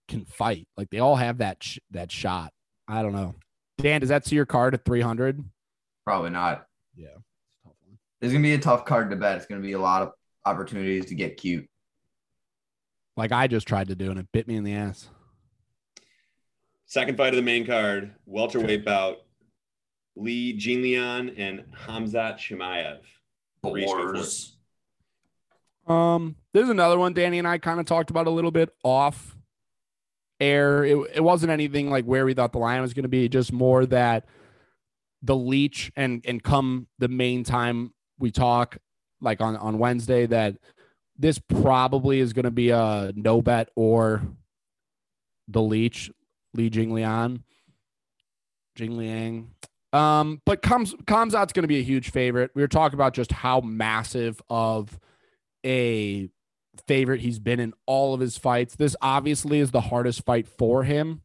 [0.07, 0.67] can fight.
[0.77, 2.53] Like they all have that sh- that shot.
[2.87, 3.35] I don't know.
[3.77, 5.43] Dan, does that see your card at 300?
[6.05, 6.65] Probably not.
[6.95, 7.07] Yeah.
[8.19, 9.37] There's going to be a tough card to bet.
[9.37, 10.11] It's going to be a lot of
[10.45, 11.67] opportunities to get cute.
[13.17, 15.09] Like I just tried to do and it bit me in the ass.
[16.91, 19.19] Second fight of the main card, welterweight bout.
[20.17, 22.99] Li Jingliang and Khamzat Chimaev.
[23.63, 24.17] Reese, go for it.
[24.17, 24.51] Borz.
[25.89, 29.37] Um, there's another one Danny and I kind of talked about a little bit off
[30.41, 30.83] air.
[30.83, 33.53] It, it wasn't anything like where we thought the line was going to be, just
[33.53, 34.25] more that
[35.21, 38.79] the leech and and come the main time we talk,
[39.21, 40.57] like on on Wednesday, that
[41.17, 44.23] this probably is going to be a no bet or
[45.47, 46.11] the leech,
[46.53, 47.43] Li Jinglian,
[48.77, 49.47] Jingliang.
[49.93, 52.51] Um, but comes comes out's going to be a huge favorite.
[52.55, 54.97] We were talking about just how massive of
[55.65, 56.29] a
[56.87, 58.75] favorite he's been in all of his fights.
[58.75, 61.23] This obviously is the hardest fight for him,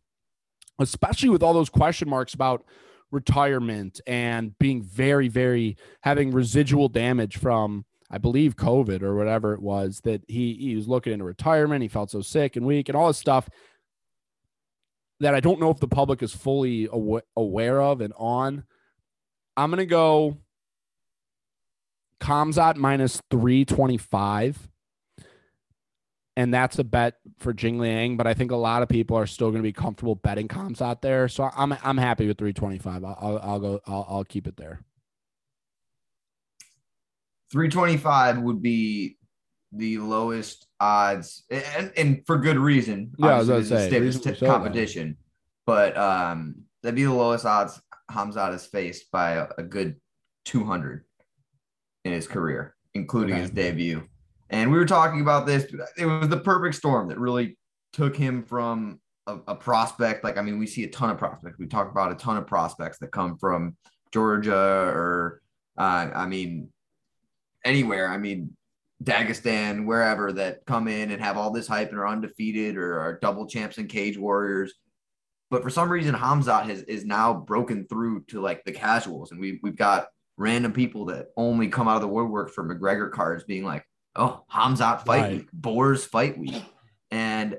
[0.81, 2.65] especially with all those question marks about
[3.13, 9.63] retirement and being very, very having residual damage from, I believe, COVID or whatever it
[9.63, 11.83] was that he he was looking into retirement.
[11.83, 13.49] He felt so sick and weak and all this stuff
[15.21, 18.65] that I don't know if the public is fully awa- aware of and on.
[19.57, 20.37] I'm gonna go
[22.21, 24.69] Khamzat minus 325.
[26.39, 29.49] And that's a bet for Jingliang, but I think a lot of people are still
[29.49, 31.29] going to be comfortable betting Khamzat there.
[31.29, 33.05] So I'm I'm happy with 325.
[33.05, 33.81] I'll, I'll, I'll go.
[33.87, 34.81] I'll, I'll keep it there.
[37.53, 39.17] 325 would be
[39.73, 43.13] the lowest odds, and, and for good reason.
[43.19, 45.17] Yeah, I was gonna this say, t- so, competition,
[45.67, 49.97] but um, that'd be the lowest odds Khamzat has faced by a, a good
[50.45, 51.05] 200
[52.05, 53.43] in his career, including Okay.
[53.43, 54.03] his debut.
[54.49, 55.65] And we were talking about this.
[55.99, 57.59] It was the perfect storm that really
[57.93, 60.23] took him from a, a prospect.
[60.23, 61.59] Like, I mean, we see a ton of prospects.
[61.59, 63.77] We talk about a ton of prospects that come from
[64.13, 65.43] Georgia or,
[65.77, 66.69] uh, I mean,
[67.65, 68.09] anywhere.
[68.09, 68.56] I mean,
[69.03, 73.19] Dagestan, wherever that come in and have all this hype and are undefeated or are
[73.19, 74.75] double champs and cage warriors.
[75.51, 79.41] But for some reason, Khamzat has is now broken through to like the casuals, and
[79.41, 83.45] we we've got random people that only come out of the woodwork for McGregor cards,
[83.45, 83.85] being like,
[84.17, 85.33] "Oh, Khamzat fight Right.
[85.33, 86.65] week, Borz fight week,"
[87.13, 87.57] and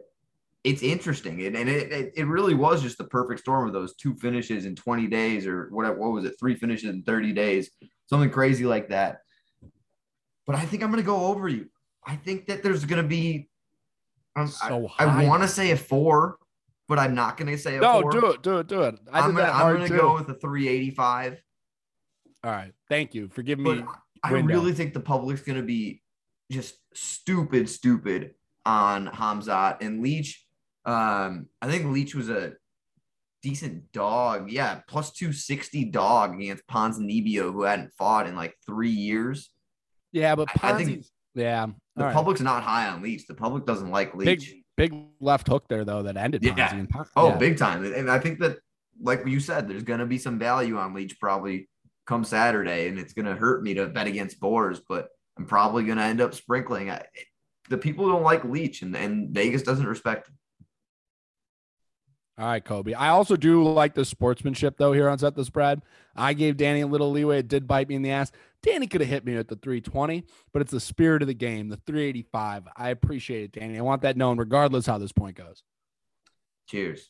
[0.65, 3.95] it's interesting, and, and it, it it really was just the perfect storm of those
[3.95, 5.97] two finishes in 20 days or whatever.
[5.97, 6.35] What was it?
[6.37, 7.69] Three finishes in 30 days,
[8.07, 9.19] something crazy like that.
[10.47, 11.67] But I think I'm going to go over you.
[12.05, 13.49] I think that there's going to be.
[14.35, 15.27] Um, So I, high.
[15.27, 16.37] want to say a four,
[16.87, 18.11] but I'm not going to say a No, four.
[18.11, 18.95] do it, do it, do it.
[19.11, 19.97] I I'm gonna, that I'm hard gonna too.
[19.97, 21.41] go with a 385.
[22.43, 23.83] All right, thank you for giving me.
[24.23, 26.01] I really think the public's gonna be
[26.51, 30.45] just stupid, stupid on Khamzat and Leech.
[30.85, 32.53] Um, I think Leech was a
[33.41, 34.49] decent dog.
[34.51, 39.49] Yeah, plus 260 dog against Ponzinibbio, who hadn't fought in like three years.
[40.17, 42.13] Yeah, but I- I think yeah, The right.
[42.13, 43.27] public's not high on Leech.
[43.27, 44.49] The public doesn't like Leech.
[44.49, 46.43] big big left hook there though that ended.
[46.43, 46.53] Yeah.
[46.69, 47.37] Ponzi and Pon- Oh, yeah.
[47.37, 47.83] big time.
[47.85, 48.57] And I think that,
[49.01, 51.67] like you said, there's going to be some value on Leech probably
[52.05, 55.83] come Saturday, and it's going to hurt me to bet against Borz, but I'm probably
[55.83, 56.89] going to end up sprinkling.
[56.89, 57.03] I,
[57.69, 60.36] the people don't like Leech, and, and Vegas doesn't respect him.
[62.39, 62.93] All right, Kobe.
[62.93, 65.81] I also do like the sportsmanship though here on set the spread.
[66.15, 67.39] I gave Danny a little leeway.
[67.39, 68.31] It did bite me in the ass.
[68.61, 71.69] Danny could have hit me at the 320, but it's the spirit of the game,
[71.69, 72.67] the 385.
[72.75, 73.77] I appreciate it, Danny.
[73.77, 75.63] I want that known regardless how this point goes.
[76.67, 77.09] Cheers.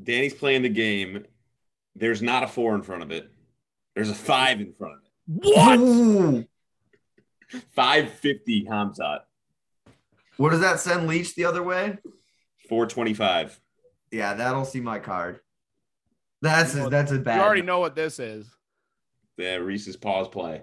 [0.00, 1.24] Danny's playing the game.
[1.94, 3.30] There's not a four in front of it.
[3.94, 5.08] There's a five in front of it.
[5.56, 6.46] What?
[7.74, 9.20] 550 Khamzat.
[10.36, 11.98] What does that send Leech the other way?
[12.68, 13.60] 425.
[14.10, 15.40] Yeah, that'll see my card.
[16.40, 17.36] That's a, that's a bad.
[17.36, 18.46] You already know what this is.
[19.36, 20.62] Yeah, Reese's pause play.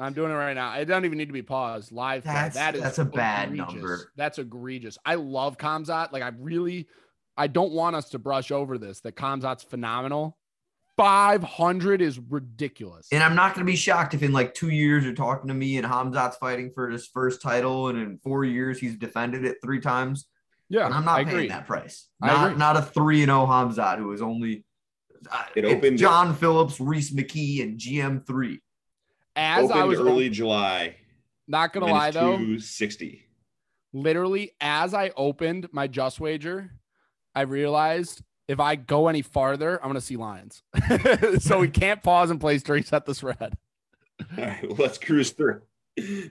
[0.00, 0.74] I'm doing it right now.
[0.78, 1.90] It doesn't even need to be paused.
[1.90, 2.22] Live.
[2.24, 3.72] That's- that is that's a bad egregious.
[3.74, 4.12] number.
[4.16, 4.96] That's egregious.
[5.04, 6.12] I love Khamzat.
[6.12, 6.86] Like I really,
[7.36, 9.00] I don't want us to brush over this.
[9.00, 10.36] That Khamzat's phenomenal.
[10.96, 13.06] 500 is ridiculous.
[13.12, 15.54] And I'm not going to be shocked if in like two years you're talking to
[15.54, 19.58] me and Khamzat's fighting for his first title, and in four years he's defended it
[19.62, 20.26] three times.
[20.70, 21.48] Yeah, And I'm not I paying agree.
[21.48, 22.08] that price.
[22.20, 24.64] Not not a three and zero Khamzat who is only.
[25.30, 28.60] Uh, It it's opened- John Phillips, Reese McKee, and GM three.
[29.34, 30.96] As I Opened was early July.
[31.46, 33.24] not gonna lie though, sixty.
[33.92, 36.70] literally as I opened my just wager,
[37.34, 40.62] I realized if I go any farther, I'm gonna see Lions.
[41.38, 43.56] so we can't pause and place to reset the spread.
[44.36, 45.62] All right, well, let's cruise through.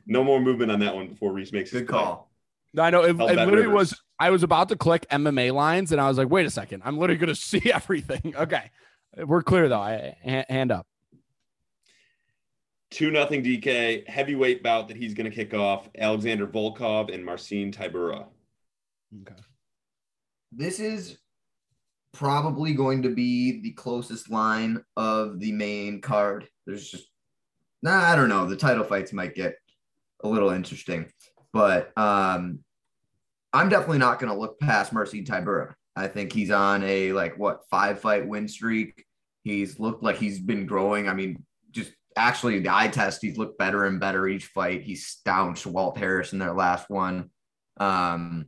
[0.06, 2.00] No more movement on that one before Reese makes his Good play.
[2.00, 2.32] call.
[2.74, 3.74] No, I know it, Held it literally Rivers.
[3.74, 4.02] was.
[4.20, 6.98] I was about to click MMA lines, and I was like, "Wait a second, I'm
[6.98, 8.72] literally going to see everything." Okay,
[9.26, 9.82] we're clear though.
[9.82, 10.88] I hand, hand up.
[12.90, 15.90] Two nothing DK heavyweight bout that he's going to kick off.
[15.98, 18.28] Alexander Volkov and Marcin Tybura.
[19.22, 19.42] Okay.
[20.54, 21.18] This is
[22.14, 26.48] probably going to be the closest line of the main card.
[26.66, 27.08] There's just,
[27.84, 28.48] nah, I don't know.
[28.48, 29.56] The title fights might get
[30.24, 31.12] a little interesting,
[31.54, 32.60] but um,
[33.58, 35.74] I'm definitely not going to look past Marcin Tybura.
[35.96, 39.04] I think he's on a like what five fight win streak.
[39.44, 41.10] He's looked like he's been growing.
[41.10, 44.84] I mean, just actually the eye test, he's looked better and better each fight.
[44.84, 47.32] He stounched Walt Harris in their last one.
[47.78, 48.46] Um,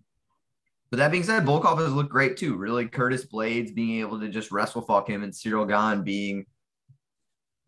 [0.91, 2.55] but that being said, Volkov has looked great too.
[2.55, 6.45] Really, Curtis Blaydes being able to just wrestle fuck him, and Ciryl Gane being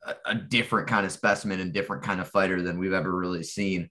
[0.04, 3.43] a, a different kind of specimen and different kind of fighter than we've ever really
[3.43, 3.89] seen.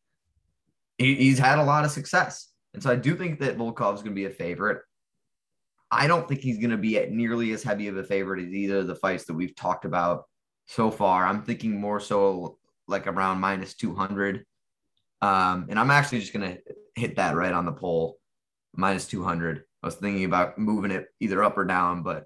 [0.99, 4.03] He, he's had a lot of success, and so I do think that Volkov is
[4.03, 4.83] going to be a favorite.
[5.91, 8.53] I don't think he's going to be at nearly as heavy of a favorite as
[8.53, 10.25] either of the fights that we've talked about
[10.67, 11.27] so far.
[11.27, 14.45] I'm thinking more so like around minus 200.
[15.21, 16.59] Um, and I'm actually just going to
[16.95, 18.19] hit that right on the poll
[18.75, 19.65] minus 200.
[19.83, 22.25] I was thinking about moving it either up or down, but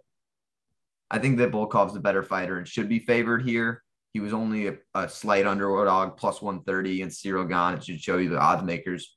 [1.10, 3.82] I think that Volkov's a better fighter and should be favored here.
[4.12, 7.78] He was only a, a slight underdog, plus 130 against Ciryl Gane.
[7.78, 9.16] It should show you the odds makers.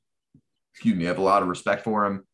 [0.72, 1.04] Excuse me.
[1.04, 2.24] I have a lot of respect for him,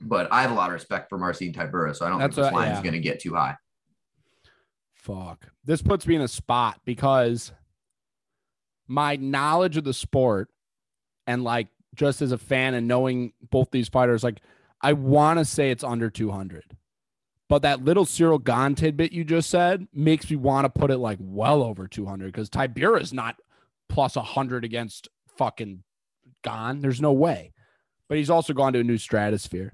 [0.00, 2.46] but I have a lot of respect for Marcin Tybura, so I don't That's think
[2.46, 2.82] this line is yeah.
[2.82, 3.56] going to get too high.
[4.94, 5.48] Fuck.
[5.64, 7.52] This puts me in a spot because
[8.86, 10.48] my knowledge of the sport
[11.26, 14.40] and like just as a fan and knowing both these fighters, like
[14.80, 16.76] I want to say it's under 200.
[17.48, 20.98] But that little Ciryl Gane tidbit you just said makes me want to put it
[20.98, 23.36] like well over 200 because Tybura is not
[23.88, 25.82] plus 100 against fucking
[26.42, 26.80] gone.
[26.80, 27.52] There's no way.
[28.10, 29.72] But he's also gone to a new stratosphere.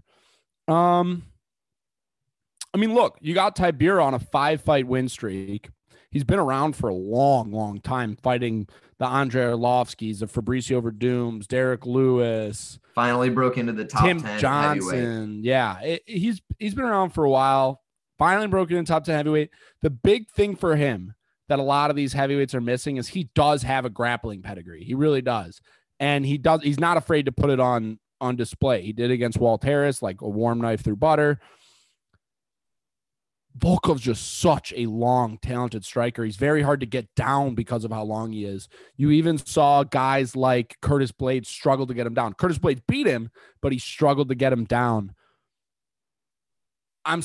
[0.68, 1.22] Um,
[2.75, 5.70] I mean, look, you got Tybura on a five fight win streak.
[6.11, 8.68] He's been around for a long, long time fighting
[8.99, 14.27] the Andre Arlovskis, the Fabricio Werdums, Derrick Lewis, Finally broke into the top Tim 10
[14.27, 14.40] heavyweight.
[14.40, 15.40] Johnson.
[15.42, 17.83] Yeah, it- he's he's been around for a while.
[18.18, 19.51] Finally broken in top 10 heavyweight.
[19.81, 21.14] The big thing for him
[21.49, 24.85] that a lot of these heavyweights are missing is he does have a grappling pedigree.
[24.85, 25.61] He really does.
[26.01, 28.83] And he does he's not afraid to put it on on display.
[28.83, 31.40] He did against Walt Harris like a warm knife through butter.
[33.59, 36.24] Volkov's just such a long, talented striker.
[36.24, 38.68] He's very hard to get down because of how long he is.
[38.96, 42.35] You even saw guys like Curtis Blaydes struggle to get him down.
[42.35, 43.31] Curtis Blaydes beat him,
[43.62, 45.14] but he struggled to get him down.
[47.05, 47.22] I'm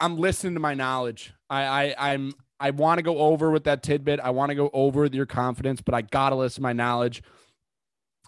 [0.00, 1.34] I'm listening to my knowledge.
[1.50, 4.20] I, I I'm I want to go over with that tidbit.
[4.20, 7.22] I want to go over with your confidence, but I gotta listen to my knowledge.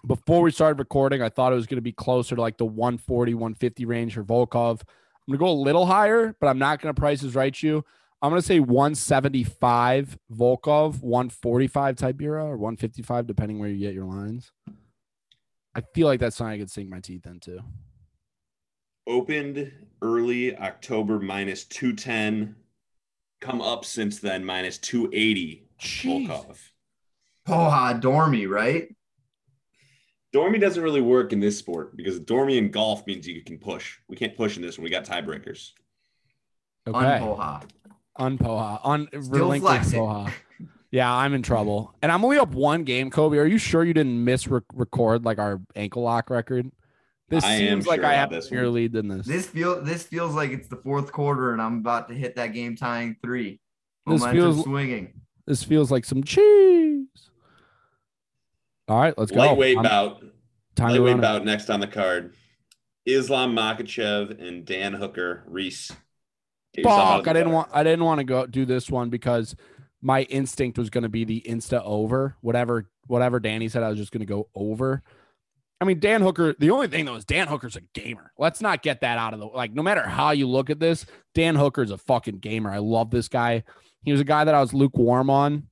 [0.05, 2.65] Before we started recording, I thought it was going to be closer to like the
[2.65, 4.81] 140, 150 range for Volkov.
[5.27, 7.83] I'm gonna go a little higher, but I'm not gonna price is right you.
[8.21, 14.51] I'm gonna say 175 Volkov, 145 Tybura, or 155, depending where you get your lines.
[15.73, 17.59] I feel like that's something I could sink my teeth into.
[19.07, 22.55] Opened early October minus 210.
[23.41, 25.67] Come up since then minus 280.
[25.79, 26.27] Jeez.
[26.27, 26.57] Volkov.
[27.47, 28.95] Poha Dormy, right?
[30.35, 33.99] Dormy doesn't really work in this sport because Dormy in golf means you can push.
[34.09, 34.83] We can't push in this one.
[34.83, 35.71] We got tiebreakers.
[36.85, 36.97] Okay.
[36.97, 37.63] Unpoha.
[38.19, 38.81] Unpoha.
[38.83, 40.01] Un Still relinquish flexing.
[40.01, 40.33] Poha.
[40.91, 41.95] Yeah, I'm in trouble.
[42.01, 43.37] And I'm only up one game, Kobe.
[43.37, 46.69] Are you sure you didn't miss record like our ankle lock record?
[47.29, 48.73] This I am seems like sure I have a this bigger one.
[48.73, 49.25] lead than this.
[49.25, 52.47] This feel this feels like it's the fourth quarter and I'm about to hit that
[52.47, 53.61] game tying three.
[54.05, 55.13] This feels- swinging.
[55.47, 56.84] This feels like some cheese.
[58.87, 59.39] All right, let's go.
[59.39, 60.23] Lightweight I'm- bout.
[60.75, 61.21] time Lightweight run it.
[61.21, 62.33] bout next on the card.
[63.05, 65.43] Islam Makhachev and Dan Hooker.
[65.47, 65.91] Reese.
[66.73, 68.89] get yourself out of Fuck, I didn't want I didn't want to go do this
[68.89, 69.55] one because
[70.01, 72.35] my instinct was going to be the insta over.
[72.41, 75.01] Whatever whatever Danny said, I was just going to go over.
[75.81, 78.31] I mean, Dan Hooker, the only thing though is Dan Hooker's a gamer.
[78.37, 81.05] Let's not get that out of the like no matter how you look at this,
[81.33, 82.71] Dan Hooker's a fucking gamer.
[82.71, 83.63] I love this guy.
[84.03, 85.67] He was a guy that I was lukewarm on,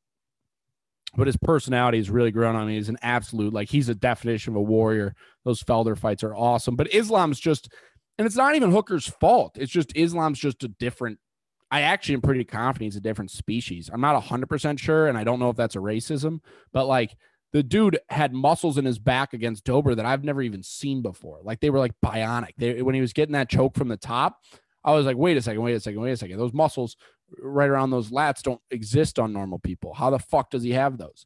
[1.15, 2.75] but his personality has really grown on me.
[2.75, 5.15] He's an absolute like he's a definition of a warrior.
[5.45, 6.75] Those Felder fights are awesome.
[6.75, 7.71] But Islam's just
[8.17, 9.57] and it's not even Hooker's fault.
[9.57, 11.19] It's just Islam's just a different.
[11.71, 13.89] I actually am pretty confident he's a different species.
[13.91, 16.39] I'm not 100% sure, and I don't know if that's a racism,
[16.71, 17.15] but like
[17.51, 21.39] the dude had muscles in his back against Dober that I've never even seen before.
[21.43, 22.51] Like they were like bionic.
[22.57, 24.37] They, when he was getting that choke from the top,
[24.83, 26.37] I was like, wait a second, wait a second, wait a second.
[26.37, 26.95] Those muscles
[27.39, 29.93] right around those lats don't exist on normal people.
[29.93, 31.25] How the fuck does he have those?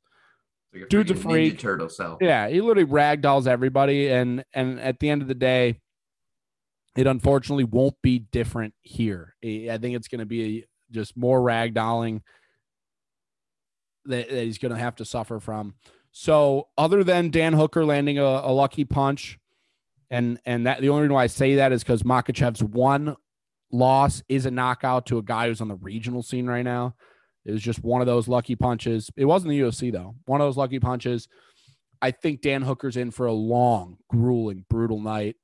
[0.73, 1.59] Like a Dude's a freak.
[1.59, 2.17] Turtle cell.
[2.21, 5.79] Yeah, he literally ragdolls everybody, and and at the end of the day,
[6.95, 9.35] it unfortunately won't be different here.
[9.43, 12.21] I think it's going to be just more ragdolling
[14.05, 15.75] that, that he's going to have to suffer from.
[16.11, 19.37] So, other than Dan Hooker landing a, a lucky punch,
[20.09, 23.15] and and that the only reason why I say that is because Makhachev's one
[23.71, 26.95] loss is a knockout to a guy who's on the regional scene right now.
[27.45, 29.09] It was just one of those lucky punches.
[29.15, 30.15] It wasn't the UFC though.
[30.25, 31.27] One of those lucky punches.
[32.01, 35.35] I think Dan Hooker's in for a long, grueling, brutal night.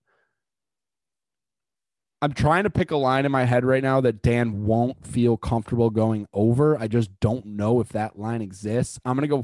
[2.22, 5.36] I'm trying to pick a line in my head right now that Dan won't feel
[5.36, 6.78] comfortable going over.
[6.78, 8.98] I just don't know if that line exists.
[9.04, 9.44] I'm going to go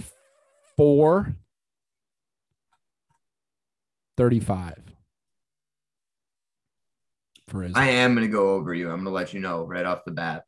[0.78, 1.36] four
[4.16, 4.89] 35
[7.50, 7.74] for his.
[7.76, 8.90] I am gonna go over you.
[8.90, 10.44] I'm gonna let you know right off the bat.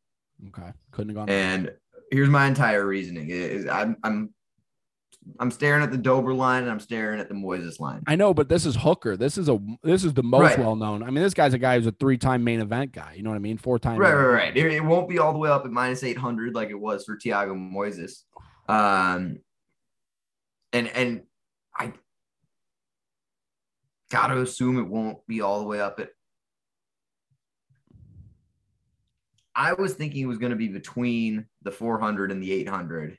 [0.48, 0.72] okay.
[0.92, 1.30] Couldn't have gone.
[1.30, 1.72] And
[2.12, 4.34] here's my entire reasoning: is I'm I'm
[5.40, 8.02] I'm staring at the Dober line and I'm staring at the Moises line.
[8.08, 9.16] I know, but this is Hooker.
[9.16, 10.60] This is a this is the most Right.
[10.60, 11.04] well known.
[11.04, 13.14] I mean, this guy's a guy who's a three time main event guy.
[13.16, 13.58] You know what I mean?
[13.58, 14.00] Four time.
[14.00, 14.58] Right, right, right.
[14.58, 17.18] It, it won't be all the way up at minus 800 like it was for
[17.18, 18.24] Thiago Moises.
[18.68, 19.40] Um,
[20.74, 21.22] and and
[21.78, 21.94] I
[24.10, 26.10] gotta assume it won't be all the way up at.
[29.56, 33.18] I was thinking it was going to be between the 400 and the 800.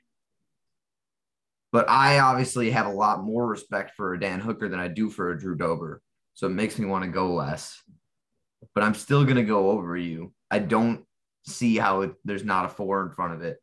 [1.71, 5.09] But I obviously have a lot more respect for a Dan Hooker than I do
[5.09, 6.01] for a Drew Dober.
[6.35, 7.81] So it makes me want to go less.
[8.73, 10.33] But I'm still going to go over you.
[10.49, 11.03] I don't
[11.45, 13.57] see how it, there's not a four in front of it.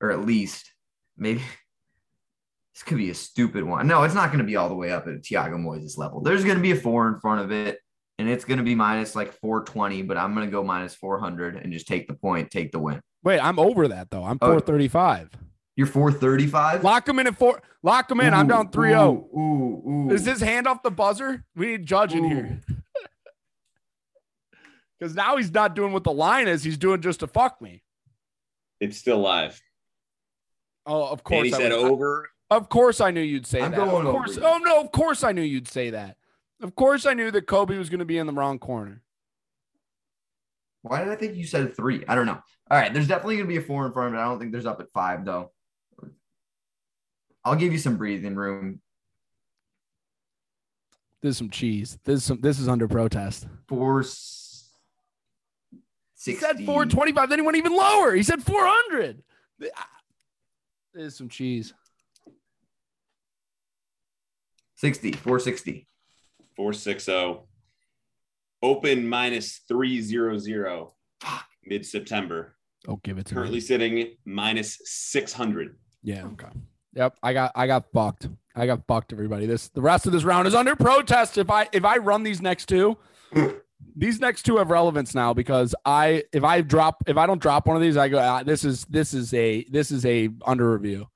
[0.00, 0.72] Or at least
[1.16, 1.40] maybe
[2.74, 3.86] this could be a stupid one.
[3.86, 6.20] No, it's not going to be all the way up at Thiago Moises level.
[6.20, 7.80] There's going to be a four in front of it.
[8.18, 11.56] And it's going to be minus like 420, but I'm going to go minus 400
[11.56, 13.00] and just take the point, take the win.
[13.22, 14.24] Wait, I'm over that though.
[14.24, 14.46] I'm Oh.
[14.58, 15.30] 435.
[15.76, 16.82] You're 435.
[16.82, 17.62] Lock him in at four.
[17.84, 18.34] Lock him in.
[18.34, 19.28] I'm down 3 0.
[19.32, 20.10] Ooh, ooh, ooh.
[20.10, 21.44] Is his hand off the buzzer?
[21.54, 22.60] We need judge in here.
[24.98, 26.64] Because now he's not doing what the line is.
[26.64, 27.84] He's doing just to fuck me.
[28.80, 29.60] It's still live.
[30.86, 31.50] Oh, of course.
[31.52, 32.28] Danny I said would- over.
[32.50, 33.76] Of course, I knew you'd say I'm that.
[33.76, 34.30] going Of course.
[34.38, 34.46] over you.
[34.46, 36.16] Oh no, of course I knew you'd say that.
[36.60, 39.02] Of course I knew that Kobe was going to be in the wrong corner.
[40.82, 42.04] Why did I think you said three?
[42.08, 42.40] I don't know.
[42.70, 44.22] All right, there's definitely gonna be a four in front of it.
[44.22, 45.50] I don't think there's up at five though.
[47.44, 48.80] I'll give you some breathing room.
[51.22, 51.98] This is some cheese.
[52.04, 52.40] This is some.
[52.40, 53.48] This is under protest.
[53.66, 54.02] Four.
[54.02, 54.08] He
[56.34, 56.40] 60.
[56.40, 57.28] said 425.
[57.28, 58.14] Then he went even lower.
[58.14, 59.22] He said 400.
[59.76, 59.88] Ah.
[60.92, 61.72] This is some cheese.
[64.76, 65.12] 60.
[65.12, 65.87] 460.
[66.58, 67.40] 460.
[68.60, 70.88] Open minus 300
[71.20, 71.44] Fuck.
[71.64, 72.56] mid September.
[72.88, 73.36] Oh, give it to me.
[73.36, 73.60] Currently me.
[73.60, 75.76] sitting minus 600.
[76.02, 76.26] Yeah.
[76.26, 76.48] Okay.
[76.94, 77.14] Yep.
[77.22, 77.52] I got.
[77.54, 78.28] I got fucked.
[78.56, 79.12] I got fucked.
[79.12, 79.46] Everybody.
[79.46, 79.68] This.
[79.68, 81.38] The rest of this round is under protest.
[81.38, 82.96] If I if I run these next two,
[83.96, 87.68] these next two have relevance now because I if I drop if I don't drop
[87.68, 88.18] one of these, I go.
[88.18, 91.06] Ah, this is this is a this is a under review.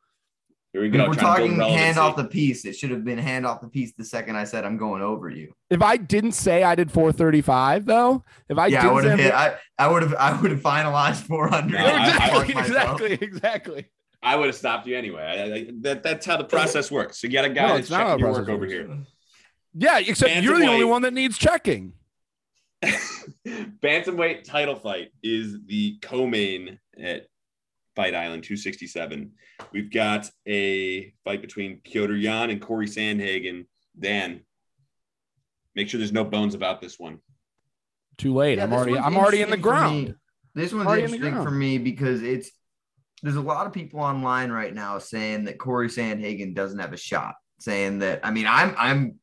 [0.72, 1.06] Here we If go.
[1.08, 2.64] we're trying to build talking hand off the piece.
[2.64, 5.28] It should have been hand off the piece the second I said I'm going over
[5.28, 5.52] you.
[5.68, 9.18] If I didn't say I did 435 though, if I yeah, I didn't would have
[9.18, 9.34] hit.
[9.34, 10.14] I, I would have.
[10.14, 11.72] I would have finalized 400.
[11.72, 13.90] No, I- I- exactly, exactly, exactly.
[14.22, 15.22] I would have stopped you anyway.
[15.22, 17.20] I, I, that, that's how the process works.
[17.20, 18.88] So you got a guy No, that's it's not how checking your work over here.
[19.74, 20.42] Yeah, except Bantamweight.
[20.42, 21.92] you're the only one that needs checking.
[23.46, 27.26] Bantamweight title fight is the co-main at
[27.94, 29.30] Fight Island 267.
[29.72, 33.66] We've got a fight between Petr Yan and Corey Sandhagen.
[33.98, 34.40] Dan,
[35.74, 37.18] make sure there's no bones about this one.
[38.18, 38.58] Too late.
[38.58, 40.14] Yeah, I'm already I'm already in the ground.
[40.54, 41.46] This one's Already interesting ground.
[41.46, 42.50] for me because it's
[43.22, 46.96] there's a lot of people online right now saying that Corey Sandhagen doesn't have a
[46.98, 47.34] shot.
[47.60, 49.14] Saying that I mean I'm I'm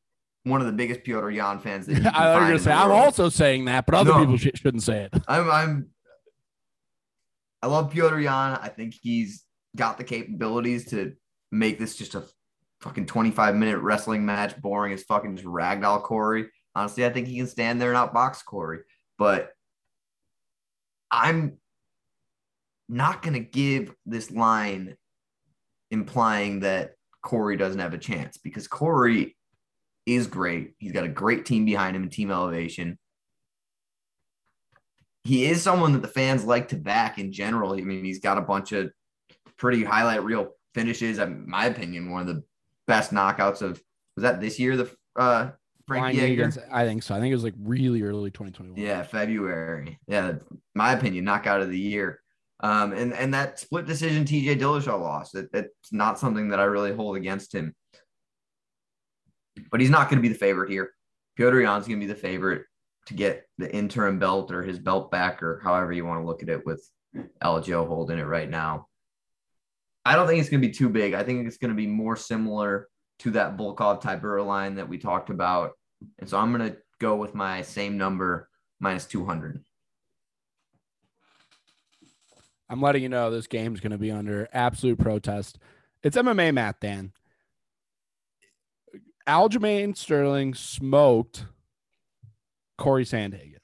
[0.44, 2.72] one of the biggest Petr Yan fans that you can I was gonna say.
[2.72, 3.00] I'm world.
[3.04, 4.18] also saying that, but other No.
[4.20, 5.22] people sh- shouldn't say it.
[5.28, 5.88] I'm I'm
[7.62, 8.58] I love Petr Yan.
[8.60, 9.44] I think he's
[9.76, 11.14] got the capabilities to
[11.52, 12.24] make this just a
[12.80, 16.46] fucking 25 minute wrestling match, boring as fucking just ragdoll Corey.
[16.74, 18.80] Honestly, I think he can stand there and outbox Corey,
[19.18, 19.50] but
[21.10, 21.58] I'm
[22.88, 24.96] not gonna give this line
[25.90, 26.92] implying that
[27.22, 29.36] Corey doesn't have a chance because Corey
[30.06, 30.74] is great.
[30.78, 32.98] He's got a great team behind him in team elevation
[35.30, 37.74] he is someone that the fans like to back in general.
[37.74, 38.90] I mean, he's got a bunch of
[39.56, 41.20] pretty highlight reel finishes.
[41.20, 42.42] In my opinion, one of the
[42.88, 43.80] best knockouts of
[44.16, 45.50] was that this year, the uh
[45.86, 46.32] Frankie Edgar?
[46.32, 47.14] against- I think so.
[47.14, 48.76] I think it was like really early 2021.
[48.76, 50.00] Yeah, February.
[50.08, 50.32] Yeah,
[50.74, 52.20] my opinion, knockout of the year.
[52.58, 55.34] Um, and and that split decision TJ Dillashaw lost.
[55.34, 57.76] That, that's not something that I really hold against him.
[59.70, 60.90] But he's not going to be the favorite here.
[61.38, 62.64] Petr Yan's going to be the favorite
[63.10, 66.44] to get the interim belt or his belt back or however you want to look
[66.44, 66.88] at it with
[67.42, 68.86] Aljo holding it right now.
[70.04, 71.12] I don't think it's going to be too big.
[71.12, 72.88] I think it's going to be more similar
[73.20, 75.72] to that Volkov Tybura line that we talked about.
[76.20, 78.48] And so I'm going to go with my same number
[78.78, 79.60] minus 200.
[82.68, 85.58] I'm letting you know this game's going to be under absolute protest.
[86.04, 87.10] It's MMA math, Dan.
[89.26, 91.46] Aljamain Sterling smoked
[92.80, 93.58] Corey Sandhagen.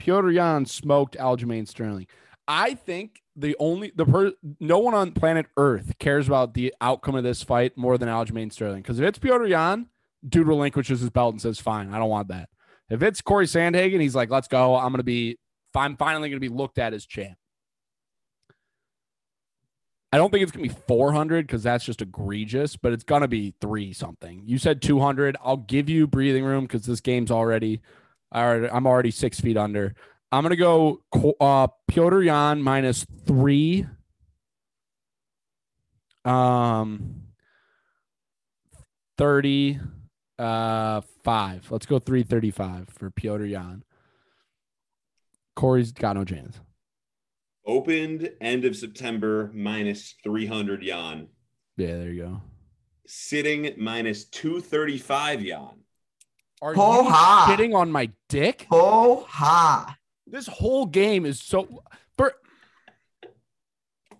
[0.00, 2.06] Petr Yan smoked Aljamain Sterling.
[2.46, 7.14] I think the only the per, no one on planet Earth cares about the outcome
[7.14, 8.82] of this fight more than Aljamain Sterling.
[8.82, 9.86] Because if it's Petr Yan,
[10.28, 12.48] dude relinquishes his belt and says, "Fine, I don't want that."
[12.90, 14.76] If it's Corey Sandhagen, he's like, "Let's go.
[14.76, 15.38] I'm gonna be.
[15.74, 17.38] I'm finally gonna be looked at as champ."
[20.12, 23.54] I don't think it's gonna be 400 because that's just egregious, but it's gonna be
[23.62, 24.42] three something.
[24.44, 25.38] You said 200.
[25.42, 27.80] I'll give you breathing room because this game's already,
[28.34, 29.94] already, I'm already six feet under.
[30.30, 31.02] I'm gonna go
[31.40, 33.86] uh, Petr Yan minus three.
[36.24, 37.22] Um,
[39.18, 39.78] 30,
[40.38, 41.70] uh, five.
[41.70, 43.84] Let's go 335 for Petr Yan.
[45.54, 46.60] Corey's got no chance.
[47.66, 51.28] Opened end of September minus 300 Yan.
[51.76, 52.40] Yeah, there you go.
[53.06, 55.81] Sitting minus 235 Yan.
[56.62, 57.46] Are Ho you ha.
[57.50, 58.66] shitting on my dick?
[58.70, 59.96] Ho ha.
[60.26, 61.82] This whole game is so.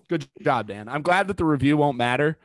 [0.08, 0.88] Good job, Dan.
[0.88, 2.36] I'm glad that the review won't matter,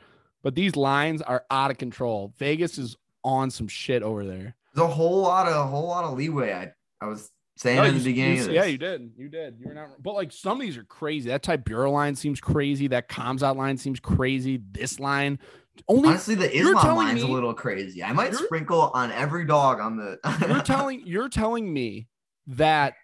[0.41, 2.33] but these lines are out of control.
[2.37, 2.95] Vegas is
[3.25, 4.55] on some shit over there.
[4.73, 6.53] There's a whole lot of a whole lot of leeway.
[6.53, 6.71] I
[7.01, 8.37] I was saying No, in you- the beginning.
[8.37, 9.11] you- yeah, you did.
[9.17, 9.57] You did.
[9.59, 10.01] You were not.
[10.01, 11.29] But like some of these are crazy.
[11.29, 12.87] That Tybura line seems crazy.
[12.87, 14.61] That Khamzat line seems crazy.
[14.71, 15.39] This line,
[15.87, 18.03] only Honestly, the Islam telling line's a little crazy.
[18.03, 20.19] I might sprinkle on every dog on the.
[20.47, 22.07] you're telling you're telling me
[22.47, 22.95] that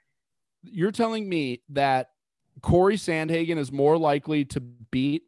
[0.64, 2.10] you're telling me that
[2.62, 5.24] Corey Sandhagen is more likely to beat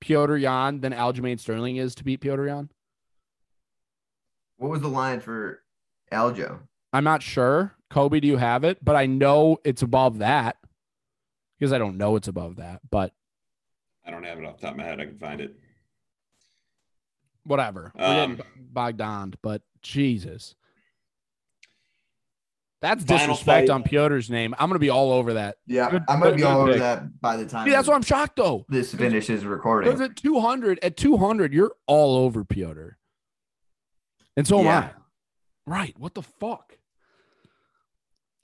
[0.00, 2.70] Petr Yan than Aljamain Sterling is to beat Petr Yan.
[4.56, 5.62] what was the line for
[6.12, 6.60] Aljo?
[6.92, 7.74] I'm not sure.
[7.90, 8.84] Kobe, do you have it?
[8.84, 10.56] But I know it's above that
[11.58, 12.80] because I don't know it's above that.
[12.90, 13.12] But
[14.06, 15.00] I don't have it off the top of my head.
[15.00, 15.56] I can find it.
[17.44, 17.92] Whatever.
[17.94, 20.54] We're Um, getting bogged down, but Jesus.
[22.80, 24.54] That's disrespect on Petr's name.
[24.58, 25.56] I'm gonna be all over that.
[25.66, 26.80] Yeah, Good- I'm gonna good- be good all over pick.
[26.80, 28.66] that by the time See, that's why I'm shocked though.
[28.68, 30.00] this finishes Because recording.
[30.02, 32.96] at 200, at 200, you're all over Petr.
[34.36, 34.90] And so am I.
[35.66, 35.98] Right.
[35.98, 36.76] What the fuck?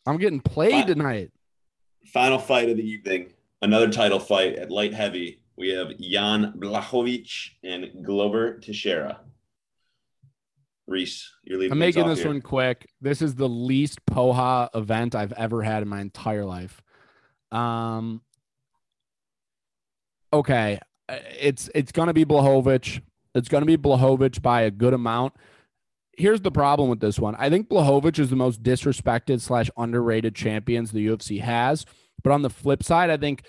[0.07, 0.87] I'm getting played What?
[0.87, 1.33] tonight.
[2.07, 3.35] Final fight of the evening.
[3.61, 5.40] Another title fight at light heavy.
[5.61, 9.21] We have Jan Blachowicz and Glover Teixeira.
[10.87, 11.73] Reese, you're leaving.
[11.73, 12.29] I'm making this here.
[12.29, 12.89] one quick.
[13.03, 16.81] This is the least Poha event I've ever had in my entire life.
[17.53, 18.23] Um.
[20.33, 20.81] Okay,
[21.11, 23.03] uh, it's it's gonna be Blachowicz.
[23.35, 25.35] It's gonna be Blachowicz by a good amount.
[26.17, 27.35] Here's the problem with this one.
[27.35, 31.85] I think Blachowicz is the most disrespected slash underrated champions the UFC has.
[32.25, 33.43] But on the flip side, I think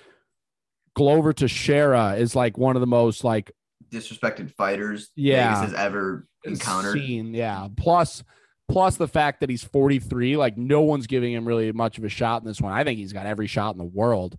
[0.96, 3.52] Glover to Teixeira is like one of the most like
[3.92, 5.56] Disrespected fighters Yeah.
[5.56, 6.94] Vegas has ever encountered.
[6.94, 7.68] Seen, yeah.
[7.76, 8.24] Plus,
[8.70, 12.10] plus the fact that he's 43, like no one's giving him really much of a
[12.10, 12.72] shot in this one.
[12.72, 14.38] I think he's got every shot in the world.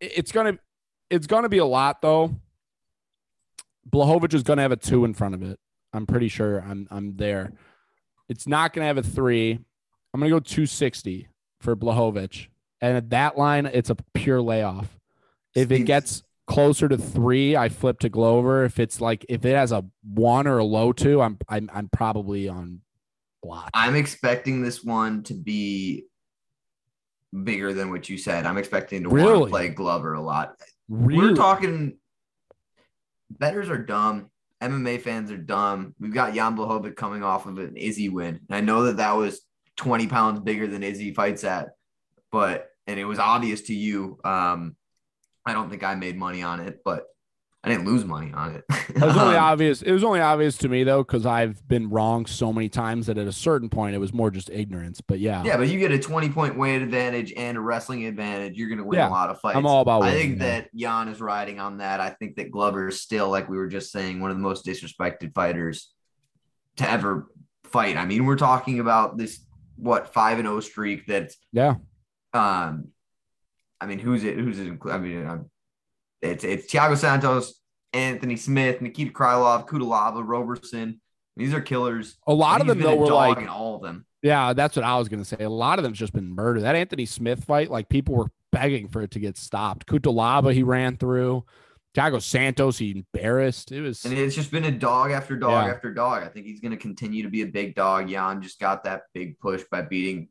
[0.00, 0.58] It's gonna,
[1.10, 2.36] it's gonna be a lot though.
[3.88, 5.58] Blachowicz is gonna have a two in front of it.
[5.92, 6.60] I'm pretty sure.
[6.60, 7.52] I'm, I'm there.
[8.28, 9.52] It's not gonna have a three.
[10.14, 11.28] I'm gonna go 260
[11.60, 12.48] for Blachowicz,
[12.82, 14.88] and at that line, it's a pure layoff.
[15.54, 18.64] If it gets closer to three, I flip to Glover.
[18.64, 21.88] If it's like if it has a one or a low two, I'm I'm I'm
[21.88, 22.80] probably on
[23.42, 23.70] block.
[23.72, 26.04] I'm expecting this one to be
[27.44, 28.44] bigger than what you said.
[28.44, 29.44] I'm expecting to want Really?
[29.44, 30.56] to play Glover a lot.
[30.88, 31.28] Really?
[31.30, 31.96] We're talking
[33.30, 34.28] betters are dumb.
[34.60, 35.94] MMA fans are dumb.
[35.98, 38.40] We've got Jan Blachowicz coming off of an Izzy win.
[38.48, 39.40] And I know that that was
[39.76, 41.70] 20 pounds bigger than Izzy fights at,
[42.30, 44.18] but and it was obvious to you.
[44.24, 44.76] Um,
[45.44, 47.04] I don't think I made money on it, but
[47.64, 48.64] I didn't lose money on it.
[48.88, 49.82] It was only Um, obvious.
[49.82, 53.18] It was only obvious to me though, because I've been wrong so many times that
[53.18, 55.00] at a certain point it was more just ignorance.
[55.00, 58.56] But yeah, Yeah, but you get a 20 point weight advantage and a wrestling advantage.
[58.56, 59.56] You're going to win Yeah, a lot of fights.
[59.56, 60.02] I'm all about.
[60.02, 60.46] I winning, think yeah.
[60.60, 62.00] that Jan is riding on that.
[62.00, 64.66] I think that Glover is still, like we were just saying, one of the most
[64.66, 65.92] disrespected fighters
[66.78, 67.28] to ever
[67.64, 67.96] fight.
[67.96, 69.38] I mean, we're talking about this
[69.76, 71.06] what five and zero streak.
[71.06, 71.76] That's yeah,
[72.32, 72.88] um,
[73.80, 74.36] I mean, who's it?
[74.36, 74.78] Who's it?
[74.90, 75.50] I mean, um,
[76.20, 77.60] it's it's Thiago Santos,
[77.92, 81.00] Anthony Smith, Nikita Krylov, Cutelaba, Roberson.
[81.36, 82.16] These are killers.
[82.26, 84.04] a lot of them though were like, in all of them.
[84.22, 85.38] yeah, that's what I was gonna say.
[85.40, 86.62] A lot of them's just been murdered.
[86.62, 89.86] That Anthony Smith fight, like people were begging for it to get stopped.
[89.86, 91.44] Cutelaba, he ran through.
[91.94, 93.70] Thiago Santos, he embarrassed.
[93.72, 95.72] It was And it's just been a dog after dog Yeah.
[95.72, 96.22] after dog.
[96.22, 98.08] I think he's going to continue to be a big dog.
[98.08, 100.28] Jan just got that big push by beating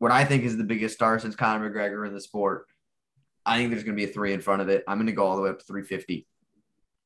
[0.00, 2.66] what I think is the biggest star since Conor McGregor in the sport.
[3.46, 4.82] I think there's going to be a three in front of it.
[4.88, 6.26] I'm going to go all the way up to 350.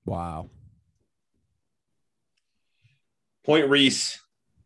[0.06, 0.48] wow.
[3.44, 4.20] Point Reese,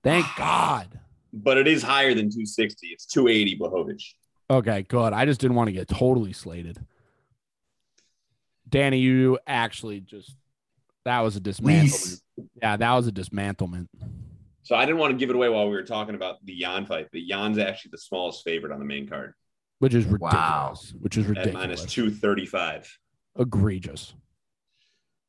[0.04, 1.00] Thank God.
[1.32, 2.86] but it is higher than 260.
[2.88, 4.04] It's 280 Blachowicz.
[4.50, 5.12] Okay, good.
[5.12, 6.78] I just didn't want to get totally slated.
[8.68, 10.36] Danny, you actually just
[11.04, 11.82] that was a dismantlement.
[11.82, 12.22] Lease.
[12.62, 13.88] Yeah, that was a dismantlement.
[14.68, 16.84] So I didn't want to give it away while we were talking about the Yan
[16.84, 19.32] fight, but Yan's actually the smallest favorite on the main card
[19.78, 20.34] Which is ridiculous.
[20.34, 20.74] Wow.
[21.00, 21.54] Which is ridiculous.
[21.54, 22.98] at minus 235.
[23.38, 24.12] Egregious.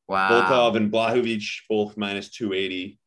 [0.09, 0.29] Wow.
[0.29, 2.99] Volkov and Blachowicz both minus 280.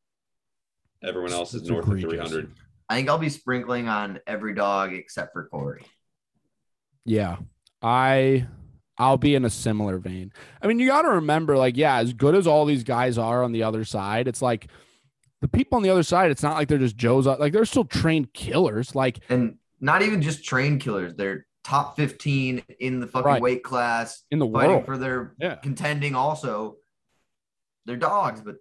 [1.04, 2.04] Everyone else is north egregious.
[2.04, 2.54] of 300.
[2.88, 5.84] I think I'll be sprinkling on every dog except for Corey.
[7.04, 7.36] Yeah.
[7.82, 8.46] I
[8.96, 10.32] I'll be in a similar vein.
[10.62, 13.42] I mean, you got to remember like yeah, as good as all these guys are
[13.44, 14.68] on the other side, it's like
[15.42, 17.84] the people on the other side, it's not like they're just Joe's like they're still
[17.84, 18.94] trained killers.
[18.94, 21.14] Like And not even just trained killers.
[21.14, 23.42] They're top 15 in the fucking Right.
[23.42, 24.86] weight class, in the fighting world.
[24.86, 25.56] for their Yeah.
[25.56, 26.76] contending also.
[27.84, 28.56] They're dogs, but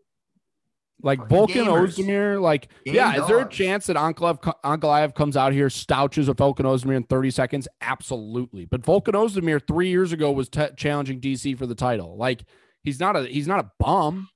[1.03, 1.97] like gamers.
[1.97, 6.27] Ozdemir, like Game yeah, is there a chance that Ankalaev, Ankalaev comes out here, stouches
[6.27, 7.67] with Volkan Ozdemir in 30 seconds?
[7.81, 8.65] Absolutely.
[8.65, 12.17] But Volkan Ozdemir three years ago was t- challenging DC for the title.
[12.17, 12.43] Like
[12.83, 14.29] he's not a he's not a bum.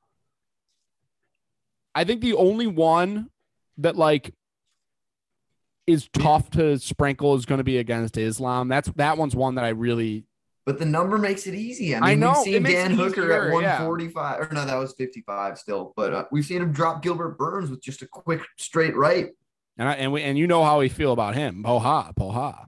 [1.95, 3.29] I think the only one
[3.77, 4.33] that like
[5.87, 8.67] is tough to sprinkle is going to be against Islam.
[8.67, 10.25] That's that one's one that I really
[10.65, 11.95] But the number makes it easy.
[11.95, 13.85] I I mean, know, we've seen Dan Hooker easier, at yeah.
[13.85, 15.93] 145, or no, that was 55 still.
[15.95, 19.29] But uh, we've seen him drop Gilbert Burns with just a quick straight right.
[19.77, 21.63] and I, and we and you know how we feel about him.
[21.63, 22.65] Poha, poha.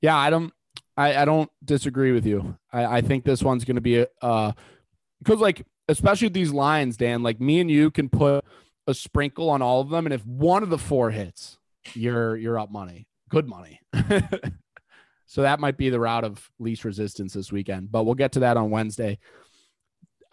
[0.00, 0.52] Yeah, I don't
[0.96, 2.56] I, I don't disagree with you.
[2.72, 4.52] I, I think this one's gonna be a uh
[5.22, 8.44] because like especially with these lines, Dan, like me and you can put
[8.86, 11.58] a sprinkle on all of them, and if one of the four hits,
[11.94, 13.06] you're you're up money.
[13.28, 13.80] Good money.
[15.26, 18.40] so that might be the route of least resistance this weekend, but we'll get to
[18.40, 19.18] that on Wednesday.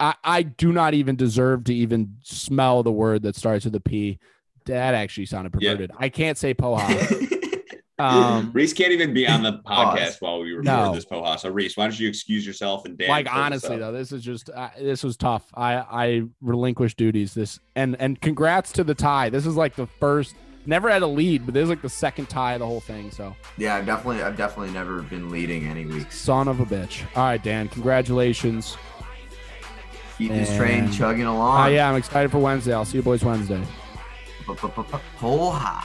[0.00, 3.80] I, I do not even deserve to even smell the word that starts with a
[3.80, 4.18] P.
[4.66, 5.72] That actually sounded Yeah.
[5.72, 5.92] perverted.
[5.98, 6.86] I can't say poha.
[7.98, 9.98] Um, Reese can't even be on the Pause.
[10.00, 10.94] podcast while we record No.
[10.94, 11.38] this poha.
[11.38, 13.08] So Reese, why don't you excuse yourself and Dan?
[13.08, 15.44] like honestly though, this is just uh, this was tough.
[15.54, 19.28] I I relinquished duties this and and congrats to the tie.
[19.28, 20.34] This is like the first.
[20.66, 23.10] Never had a lead, but this is like the second tie of the whole thing.
[23.10, 26.10] So yeah, I've definitely, I've definitely never been leading any week.
[26.10, 27.02] son of a bitch.
[27.14, 28.76] All right, Dan, congratulations.
[30.16, 31.72] Keep this train And- chugging Oh along.
[31.74, 32.72] yeah, I'm excited for Wednesday.
[32.72, 33.62] I'll see you boys Wednesday.
[34.46, 35.84] Poha.